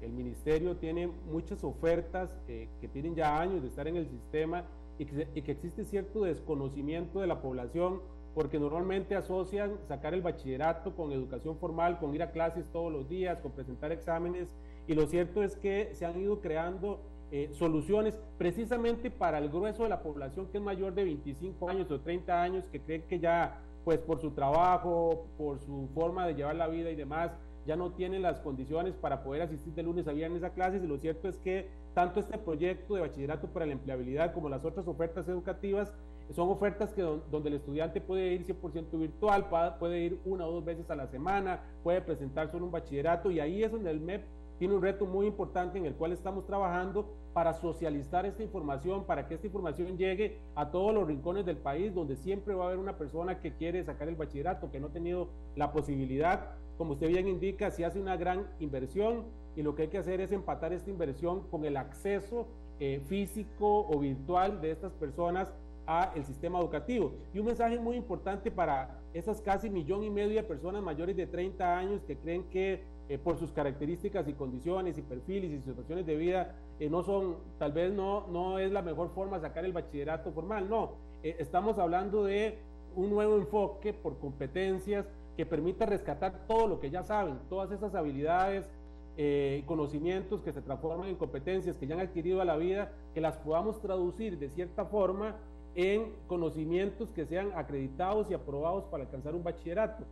[0.00, 4.64] el ministerio tiene muchas ofertas eh, que tienen ya años de estar en el sistema
[4.98, 5.06] y
[5.42, 8.00] que, existe cierto desconocimiento de la población
[8.34, 13.08] porque normalmente asocian sacar el bachillerato con educación formal, con ir a clases todos los
[13.08, 14.48] días, con presentar exámenes,
[14.86, 19.84] y lo cierto es que se han ido creando eh, soluciones precisamente para el grueso
[19.84, 23.18] de la población que es mayor de 25 años o 30 años, que creen que
[23.18, 27.32] ya, pues por su trabajo, por su forma de llevar la vida y demás,
[27.66, 30.86] ya no tienen las condiciones para poder asistir de lunes a viernes a clases y
[30.86, 34.88] lo cierto es que tanto este proyecto de bachillerato para la empleabilidad como las otras
[34.88, 35.92] ofertas educativas
[36.30, 39.48] son ofertas que donde el estudiante puede ir 100% virtual,
[39.78, 43.40] puede ir una o dos veces a la semana, puede presentar solo un bachillerato y
[43.40, 44.24] ahí es donde el MEP
[44.58, 49.26] tiene un reto muy importante en el cual estamos trabajando para socializar esta información, para
[49.26, 52.78] que esta información llegue a todos los rincones del país, donde siempre va a haber
[52.78, 56.50] una persona que quiere sacar el bachillerato, que no ha tenido la posibilidad.
[56.78, 59.24] Como usted bien indica, se hace una gran inversión
[59.56, 62.46] y lo que hay que hacer es empatar esta inversión con el acceso
[62.78, 65.52] eh, físico o virtual de estas personas
[65.86, 67.14] a el sistema educativo.
[67.34, 71.26] Y un mensaje muy importante para esas casi millón y medio de personas mayores de
[71.26, 76.06] 30 años que creen que eh, por sus características y condiciones y perfiles y situaciones
[76.06, 79.72] de vida eh, no son, tal vez no, no es la mejor forma sacar el
[79.72, 80.68] bachillerato formal.
[80.68, 82.58] No, estamos hablando de
[82.94, 85.06] un nuevo enfoque por competencias
[85.36, 88.68] que permita rescatar todo lo que ya saben, todas esas habilidades,
[89.16, 93.20] eh, conocimientos que se transforman en competencias que ya han adquirido a la vida, que
[93.20, 95.36] las podamos traducir de cierta forma
[95.74, 100.04] en conocimientos que sean acreditados y aprobados para alcanzar un bachillerato.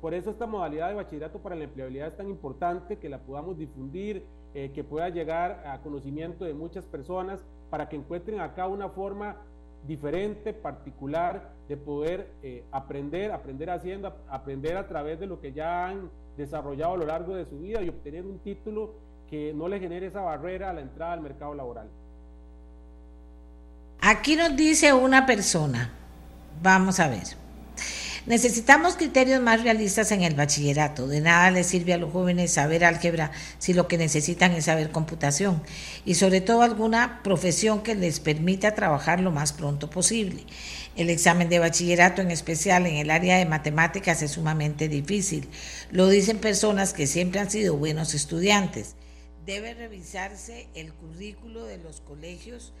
[0.00, 3.58] Por eso esta modalidad de bachillerato para la empleabilidad es tan importante que la podamos
[3.58, 8.88] difundir, eh, que pueda llegar a conocimiento de muchas personas para que encuentren acá una
[8.88, 9.36] forma
[9.86, 15.88] diferente, particular, de poder eh, aprender, aprender haciendo, aprender a través de lo que ya
[15.88, 18.94] han desarrollado a lo largo de su vida y obtener un título
[19.28, 21.88] que no le genere esa barrera a la entrada al mercado laboral.
[24.10, 25.92] Aquí nos dice una persona,
[26.62, 27.24] vamos a ver,
[28.24, 31.06] necesitamos criterios más realistas en el bachillerato.
[31.06, 34.92] De nada les sirve a los jóvenes saber álgebra si lo que necesitan es saber
[34.92, 35.62] computación
[36.06, 40.44] y sobre todo alguna profesión que les permita trabajar lo más pronto posible.
[40.96, 45.50] El examen de bachillerato, en especial en el área de matemáticas, es sumamente difícil.
[45.90, 48.94] Lo dicen personas que siempre han sido buenos estudiantes.
[49.44, 52.72] Debe revisarse el currículo de los colegios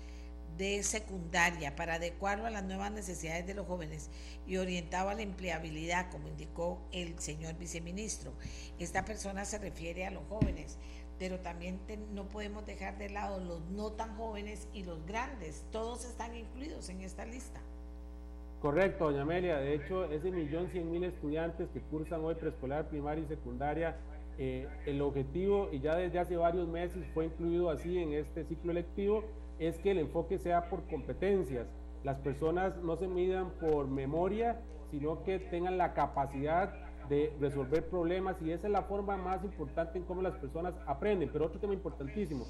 [0.58, 4.10] de secundaria para adecuarlo a las nuevas necesidades de los jóvenes
[4.46, 8.32] y orientado a la empleabilidad, como indicó el señor viceministro.
[8.78, 10.76] Esta persona se refiere a los jóvenes,
[11.18, 11.80] pero también
[12.12, 15.64] no podemos dejar de lado los no tan jóvenes y los grandes.
[15.70, 17.60] Todos están incluidos en esta lista.
[18.60, 19.58] Correcto, doña Amelia.
[19.58, 23.96] De hecho, ese millón cien mil estudiantes que cursan hoy preescolar, primaria y secundaria,
[24.36, 28.72] eh, el objetivo, y ya desde hace varios meses fue incluido así en este ciclo
[28.72, 29.24] electivo,
[29.58, 31.66] es que el enfoque sea por competencias.
[32.04, 36.72] Las personas no se midan por memoria, sino que tengan la capacidad
[37.08, 41.30] de resolver problemas y esa es la forma más importante en cómo las personas aprenden.
[41.32, 42.46] Pero otro tema importantísimo,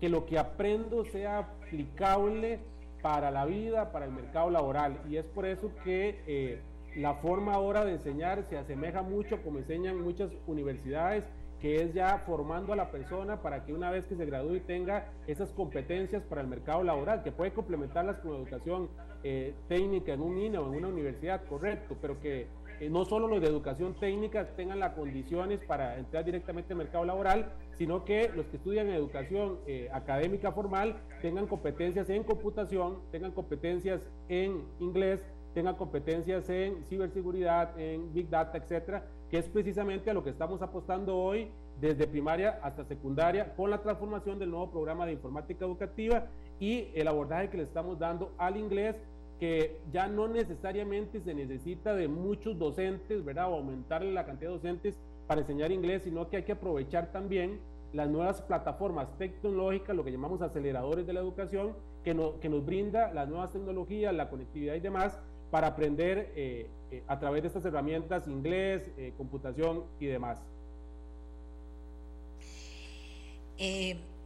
[0.00, 2.60] que lo que aprendo sea aplicable
[3.02, 5.00] para la vida, para el mercado laboral.
[5.08, 6.60] Y es por eso que eh,
[6.96, 11.24] la forma ahora de enseñar se asemeja mucho como enseñan muchas universidades
[11.60, 15.12] que es ya formando a la persona para que una vez que se gradúe tenga
[15.26, 18.88] esas competencias para el mercado laboral, que puede complementarlas con educación
[19.22, 22.48] eh, técnica en un INE o en una universidad, correcto, pero que
[22.80, 27.04] eh, no solo los de educación técnica tengan las condiciones para entrar directamente al mercado
[27.04, 33.32] laboral, sino que los que estudian educación eh, académica formal tengan competencias en computación, tengan
[33.32, 34.00] competencias
[34.30, 35.20] en inglés,
[35.52, 40.60] tengan competencias en ciberseguridad, en big data, etcétera, que es precisamente a lo que estamos
[40.60, 41.48] apostando hoy
[41.80, 46.26] desde primaria hasta secundaria con la transformación del nuevo programa de informática educativa
[46.58, 48.96] y el abordaje que le estamos dando al inglés
[49.38, 53.50] que ya no necesariamente se necesita de muchos docentes, ¿verdad?
[53.50, 57.58] O aumentarle la cantidad de docentes para enseñar inglés, sino que hay que aprovechar también
[57.94, 61.74] las nuevas plataformas tecnológicas, lo que llamamos aceleradores de la educación,
[62.04, 65.18] que, que nos brinda las nuevas tecnologías, la conectividad y demás,
[65.50, 70.40] para aprender eh, eh, a través de estas herramientas inglés, eh, computación y demás.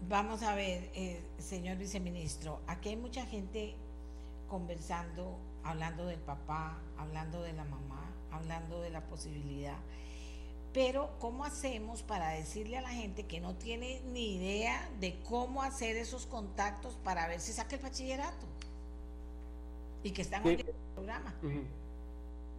[0.08, 0.90] vamos a ver,
[1.38, 3.74] señor viceministro, aquí hay mucha gente
[4.48, 9.78] conversando, hablando del papá, hablando de la mamá, hablando de la posibilidad.
[10.74, 15.62] Pero ¿cómo hacemos para decirle a la gente que no tiene ni idea de cómo
[15.62, 18.46] hacer esos contactos para ver si saca el bachillerato?
[20.02, 21.32] Y que están oyendo el programa.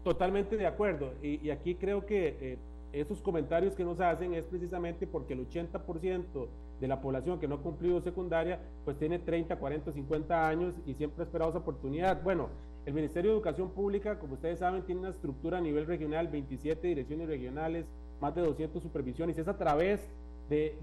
[0.06, 1.16] Totalmente de acuerdo.
[1.24, 2.58] Y, aquí creo que eh,
[2.93, 6.47] esos comentarios que nos hacen es precisamente porque el 80%
[6.80, 10.93] de la población que no ha cumplido secundaria, pues tiene 30, 40, 50 años y
[10.93, 12.22] siempre ha esperado esa oportunidad.
[12.22, 12.49] Bueno,
[12.86, 16.88] el Ministerio de Educación Pública, como ustedes saben, tiene una estructura a nivel regional, 27
[16.88, 17.88] direcciones regionales,
[18.22, 19.39] más de 200 supervisiones.
[19.39, 20.08] Es a través
[20.49, 20.78] de,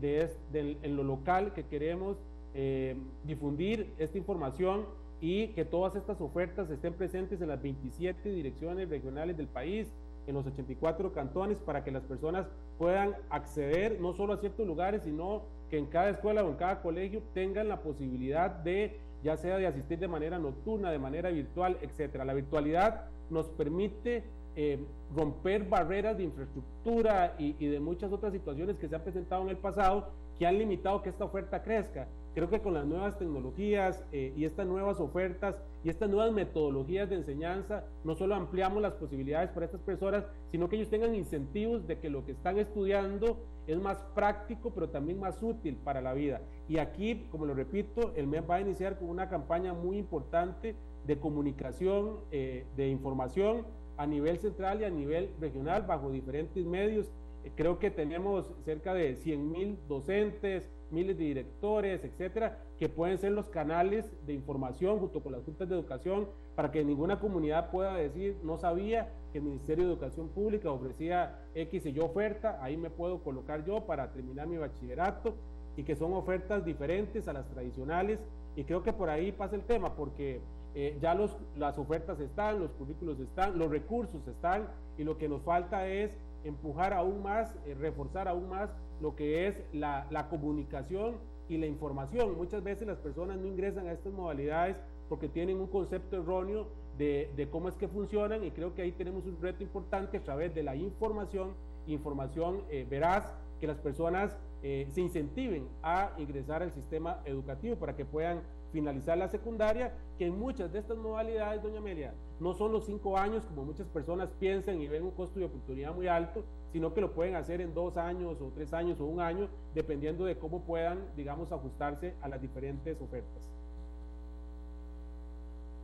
[0.53, 2.17] en lo local que queremos
[2.55, 4.85] eh, difundir esta información
[5.23, 9.95] y que todas estas ofertas estén presentes en las 27 direcciones regionales del país,
[10.27, 15.05] en los 84 cantones, para que las personas puedan acceder no solo a ciertos lugares,
[15.05, 19.59] sino que en cada escuela o en cada colegio tengan la posibilidad de, ya sea
[19.59, 22.25] de asistir de manera nocturna, de manera virtual, etcétera.
[22.25, 24.25] La virtualidad nos permite
[24.57, 29.43] eh, romper barreras de infraestructura y, y, de muchas otras situaciones que se han presentado
[29.43, 32.09] en el pasado que han limitado que esta oferta crezca.
[32.35, 37.11] Creo que con las nuevas tecnologías eh, y estas nuevas ofertas y estas nuevas metodologías
[37.11, 41.87] de enseñanza, no solo ampliamos las posibilidades para estas personas, sino que ellos tengan incentivos
[41.87, 46.15] de que lo que están estudiando es más práctico, pero también más útil para la
[46.15, 46.41] vida.
[46.69, 50.75] Y aquí, como lo repito, el MEP va a iniciar con una campaña muy importante
[51.07, 53.67] de comunicación, eh, de información
[53.97, 57.11] a nivel central y a nivel regional, bajo diferentes medios.
[57.45, 63.19] Eh, creo que tenemos cerca de 100 mil docentes, miles de directores, etcétera, que pueden
[63.19, 67.71] ser los canales de información junto con las juntas de educación para que ninguna comunidad
[67.71, 72.59] pueda decir, no sabía que el Ministerio de Educación Pública ofrecía X y yo oferta,
[72.63, 75.35] ahí me puedo colocar yo para terminar mi bachillerato
[75.77, 78.21] y que son ofertas diferentes a las tradicionales.
[78.55, 80.41] Y creo que por ahí pasa el tema porque
[80.75, 84.69] eh, ya los, las ofertas están, los currículos están, los recursos están
[84.99, 88.71] y lo que nos falta es empujar aún más, eh, reforzar aún más
[89.03, 91.17] lo que es la, la, comunicación
[91.49, 92.37] y la información.
[92.37, 94.77] Muchas veces las personas no ingresan a estas modalidades
[95.09, 98.93] porque tienen un concepto erróneo de, de, cómo es que funcionan y creo que ahí
[98.93, 101.55] tenemos un reto importante a través de la información,
[101.87, 107.97] información eh, veraz, que las personas eh, se incentiven a ingresar al sistema educativo para
[107.97, 108.43] que puedan
[108.73, 113.19] finalizar la secundaria, que en muchas de estas modalidades, doña Amelia, no son los cinco
[113.19, 117.01] años como muchas personas piensan y ven un costo de oportunidad muy alto, sino que
[117.01, 120.63] lo pueden hacer en dos años o tres años o un año, dependiendo de cómo
[120.63, 123.43] puedan, digamos, ajustarse a las diferentes ofertas.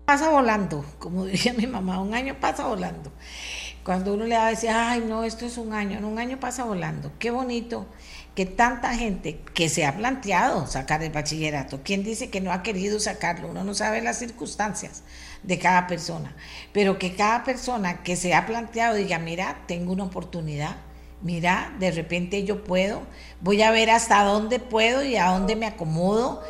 [0.07, 3.12] Pasa volando, como diría mi mamá, un año pasa volando.
[3.84, 6.64] Cuando uno le va a decir, ay, no, esto es un año, un año pasa
[6.64, 7.12] volando.
[7.18, 7.86] Qué bonito
[8.34, 12.62] que tanta gente que se ha planteado sacar el bachillerato, ¿quién dice que no ha
[12.62, 13.49] querido sacarlo?
[13.49, 15.03] Uno no sabe las circunstancias
[15.43, 16.34] de cada persona,
[16.72, 20.76] pero que cada persona que se ha planteado diga, mira, tengo una oportunidad,
[21.22, 23.03] mira, de repente yo puedo,
[23.41, 26.43] voy a ver hasta dónde puedo y a dónde me acomodo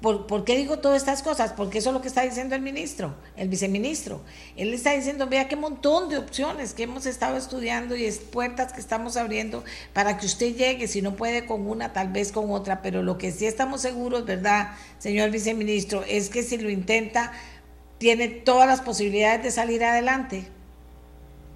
[0.00, 1.52] ¿Por, qué digo todas estas cosas?
[1.52, 4.22] Porque eso es lo que está diciendo el ministro, el viceministro.
[4.56, 8.72] Él está diciendo, vea qué montón de opciones que hemos estado estudiando y es puertas
[8.72, 9.62] que estamos abriendo
[9.92, 13.18] para que usted llegue, si no puede con una, tal vez con otra, pero lo
[13.18, 16.02] que sí estamos seguros, ¿verdad, señor viceministro?
[16.08, 17.32] Es que si lo intenta,
[18.00, 20.48] tiene todas las posibilidades de salir adelante.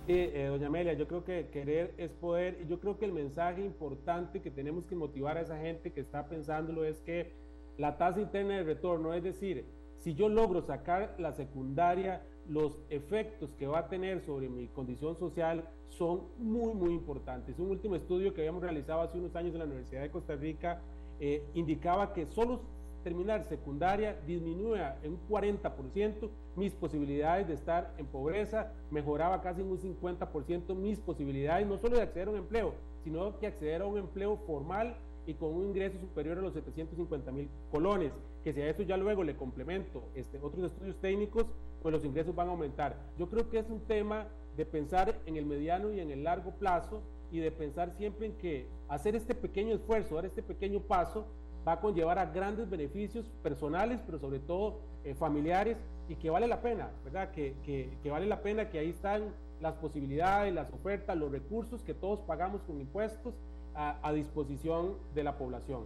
[0.07, 3.15] Sí, eh, doña Amelia, yo creo que querer es poder y yo creo que el
[3.15, 7.33] mensaje importante que tenemos que motivar a esa gente que está pensándolo es que
[7.79, 9.65] la tasa interna de retorno, es decir,
[10.01, 15.19] si yo logro sacar la secundaria, los efectos que va a tener sobre mi condición
[15.19, 17.59] social son muy, muy importantes.
[17.59, 20.83] Un último estudio que habíamos realizado hace unos años en la Universidad de Costa Rica
[21.21, 22.61] eh, indicaba que solo
[23.05, 29.71] terminar secundaria disminuye en un 40% mis posibilidades de estar en pobreza, mejoraba casi en
[29.71, 32.75] un 50% mis posibilidades no solo de acceder a un empleo,
[33.05, 34.97] sino que acceder a un empleo formal
[35.27, 38.97] y con un ingreso superior a los 750 mil colones, que si a eso ya
[38.97, 41.47] luego le complemento este, otros estudios técnicos,
[41.83, 42.97] pues los ingresos van a aumentar.
[43.19, 44.27] Yo creo que es un tema
[44.57, 48.35] de pensar en el mediano y en el largo plazo y de pensar siempre en
[48.35, 51.27] que hacer este pequeño esfuerzo, dar este pequeño paso,
[51.67, 55.77] va a conllevar a grandes beneficios personales, pero sobre todo eh, familiares,
[56.09, 57.31] y que vale la pena, ¿verdad?
[57.31, 59.23] Que, que, que vale la pena que ahí están
[59.61, 63.35] las posibilidades, las ofertas, los recursos que todos pagamos con impuestos
[63.75, 65.83] a disposición de la población.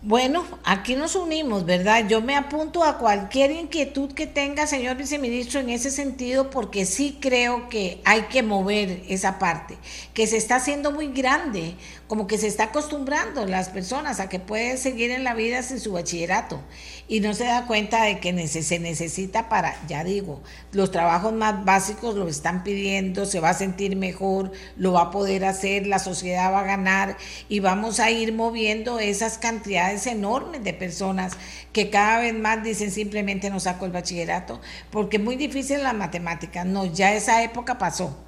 [0.00, 2.08] Bueno, aquí nos unimos, ¿verdad?
[2.08, 7.18] Yo me apunto a cualquier inquietud que tenga, señor viceministro, en ese sentido, porque sí
[7.20, 9.76] creo que hay que mover esa parte,
[10.14, 11.74] que se está haciendo muy grande,
[12.08, 15.78] como que se está acostumbrando las personas a que pueden seguir en la vida sin
[15.78, 16.58] su bachillerato
[17.06, 20.40] y no se da cuenta de que se necesita para, ya digo,
[20.72, 25.10] los trabajos más básicos lo están pidiendo, se va a sentir mejor, lo va a
[25.10, 27.18] poder hacer, la sociedad va a ganar
[27.50, 31.34] y vamos a ir moviendo esas cantidades enormes de personas
[31.74, 35.92] que cada vez más dicen simplemente no saco el bachillerato, porque es muy difícil la
[35.92, 38.27] matemática, no, ya esa época pasó.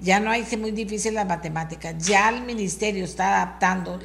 [0.00, 4.00] Ya no hay muy difícil las matemáticas, ya el ministerio está adaptando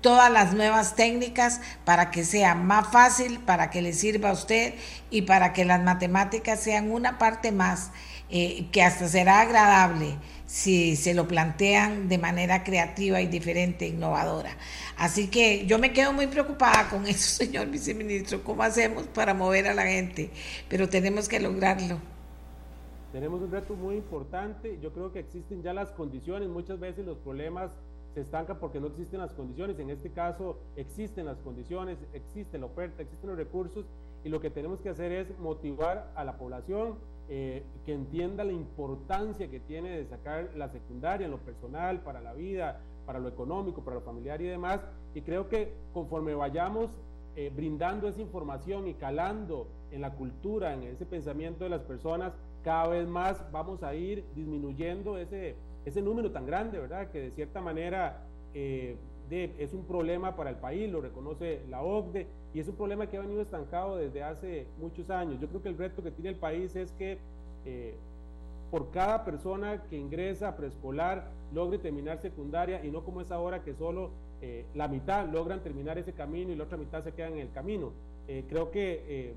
[0.00, 4.74] todas las nuevas técnicas para que sea más fácil, para que le sirva a usted
[5.10, 7.90] y para que las matemáticas sean una parte más
[8.28, 10.16] eh, que hasta será agradable
[10.46, 14.56] si se lo plantean de manera creativa y diferente, innovadora.
[14.98, 19.68] Así que yo me quedo muy preocupada con eso, señor viceministro, ¿cómo hacemos para mover
[19.68, 20.30] a la gente?
[20.68, 22.11] Pero tenemos que lograrlo.
[23.12, 27.18] Tenemos un reto muy importante, yo creo que existen ya las condiciones, muchas veces los
[27.18, 27.70] problemas
[28.14, 29.78] se estanca porque no existen las condiciones.
[29.78, 33.84] En este caso existen las condiciones, existe la oferta, existen los recursos
[34.24, 36.94] y lo que tenemos que hacer es motivar a la población
[37.28, 42.22] eh, que entienda la importancia que tiene de sacar la secundaria en lo personal, para
[42.22, 44.80] la vida, para lo económico, para lo familiar y demás.
[45.14, 46.90] Y creo que conforme vayamos
[47.36, 52.32] eh, brindando esa información y calando en la cultura, en ese pensamiento de las personas,
[52.62, 57.10] cada vez más vamos a ir disminuyendo ese ese número tan grande, ¿verdad?
[57.10, 58.24] Que de cierta manera
[58.54, 58.96] eh,
[59.30, 63.16] es un problema para el país, lo reconoce la OCDE, y es un problema que
[63.16, 65.40] ha venido estancado desde hace muchos años.
[65.40, 67.18] Yo creo que el reto que tiene el país es que
[67.64, 67.94] eh,
[68.70, 73.62] por cada persona que ingresa a preescolar logre terminar secundaria y no como es ahora
[73.62, 74.10] que solo
[74.42, 77.52] eh, la mitad logran terminar ese camino y la otra mitad se quedan en el
[77.52, 77.92] camino.
[78.48, 79.34] creo que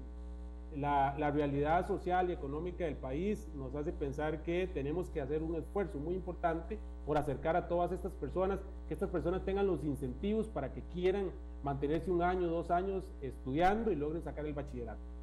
[0.78, 5.56] la, realidad social y económica del país nos hace pensar que tenemos que hacer un
[5.56, 10.50] esfuerzo muy importante por acercar a todas estas personas, que estas personas tengan los incentivos
[10.50, 11.32] para que quieran
[11.64, 15.15] mantenerse un año, dos años estudiando y logren sacar el bachillerato.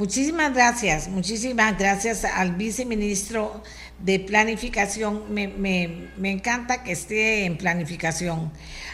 [0.00, 3.62] Muchísimas gracias, muchísimas gracias al viceministro
[3.98, 5.24] de Planificación.
[5.28, 8.50] Me, me, encanta que esté en planificación.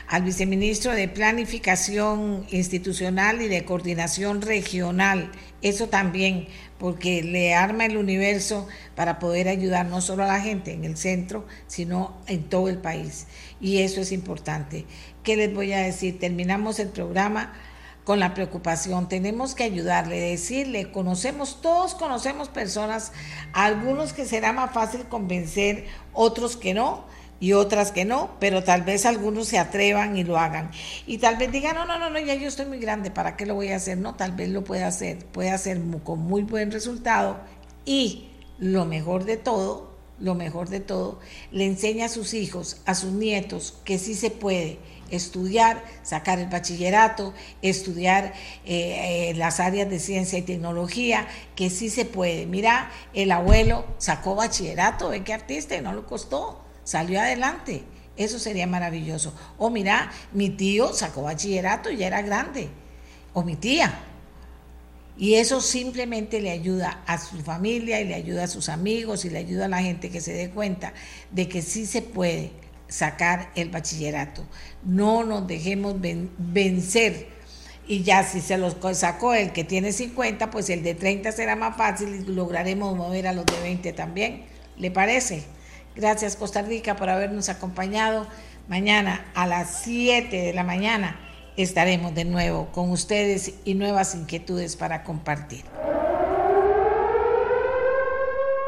[0.08, 5.30] Al viceministro de Planificación Institucional y de Coordinación Regional.
[5.62, 8.66] Eso también, porque le arma el universo
[8.96, 12.78] para poder ayudar no solo a la gente en el centro, sino en todo el
[12.78, 13.28] país.
[13.60, 14.86] Y eso es importante.
[15.22, 16.18] ¿Qué les voy a decir?
[16.18, 17.52] Terminamos el programa
[18.06, 19.08] con la preocupación.
[19.08, 23.10] Tenemos que ayudarle, decirle, conocemos, todos conocemos personas,
[23.52, 27.04] algunos que será más fácil convencer, otros que no
[27.40, 30.70] y otras que no, pero tal vez algunos se atrevan y lo hagan.
[31.04, 33.44] Y tal vez digan, no, no, no, no, ya yo estoy muy grande, ¿para qué
[33.44, 33.98] lo voy a hacer?
[33.98, 37.40] No, tal vez lo pueda hacer, puede hacer con muy buen resultado
[37.84, 38.28] y
[38.60, 41.18] lo mejor de todo, lo mejor de todo,
[41.50, 44.78] le enseña a sus hijos, a sus nietos, que sí se puede
[45.10, 48.34] estudiar, sacar el bachillerato, estudiar
[48.64, 52.46] eh, eh, las áreas de ciencia y tecnología, que sí se puede.
[52.46, 57.84] Mira, el abuelo sacó bachillerato, ve qué artista, y no lo costó, salió adelante.
[58.16, 59.34] Eso sería maravilloso.
[59.58, 62.70] O mira, mi tío sacó bachillerato y ya era grande.
[63.34, 64.00] O mi tía.
[65.18, 69.30] Y eso simplemente le ayuda a su familia y le ayuda a sus amigos y
[69.30, 70.92] le ayuda a la gente que se dé cuenta
[71.30, 72.52] de que sí se puede
[72.88, 74.44] sacar el bachillerato.
[74.84, 75.96] No nos dejemos
[76.38, 77.28] vencer.
[77.88, 81.54] Y ya si se los sacó el que tiene 50, pues el de 30 será
[81.54, 84.44] más fácil y lograremos mover a los de 20 también.
[84.76, 85.44] ¿Le parece?
[85.94, 88.26] Gracias Costa Rica por habernos acompañado.
[88.68, 91.20] Mañana a las 7 de la mañana
[91.56, 95.64] estaremos de nuevo con ustedes y nuevas inquietudes para compartir.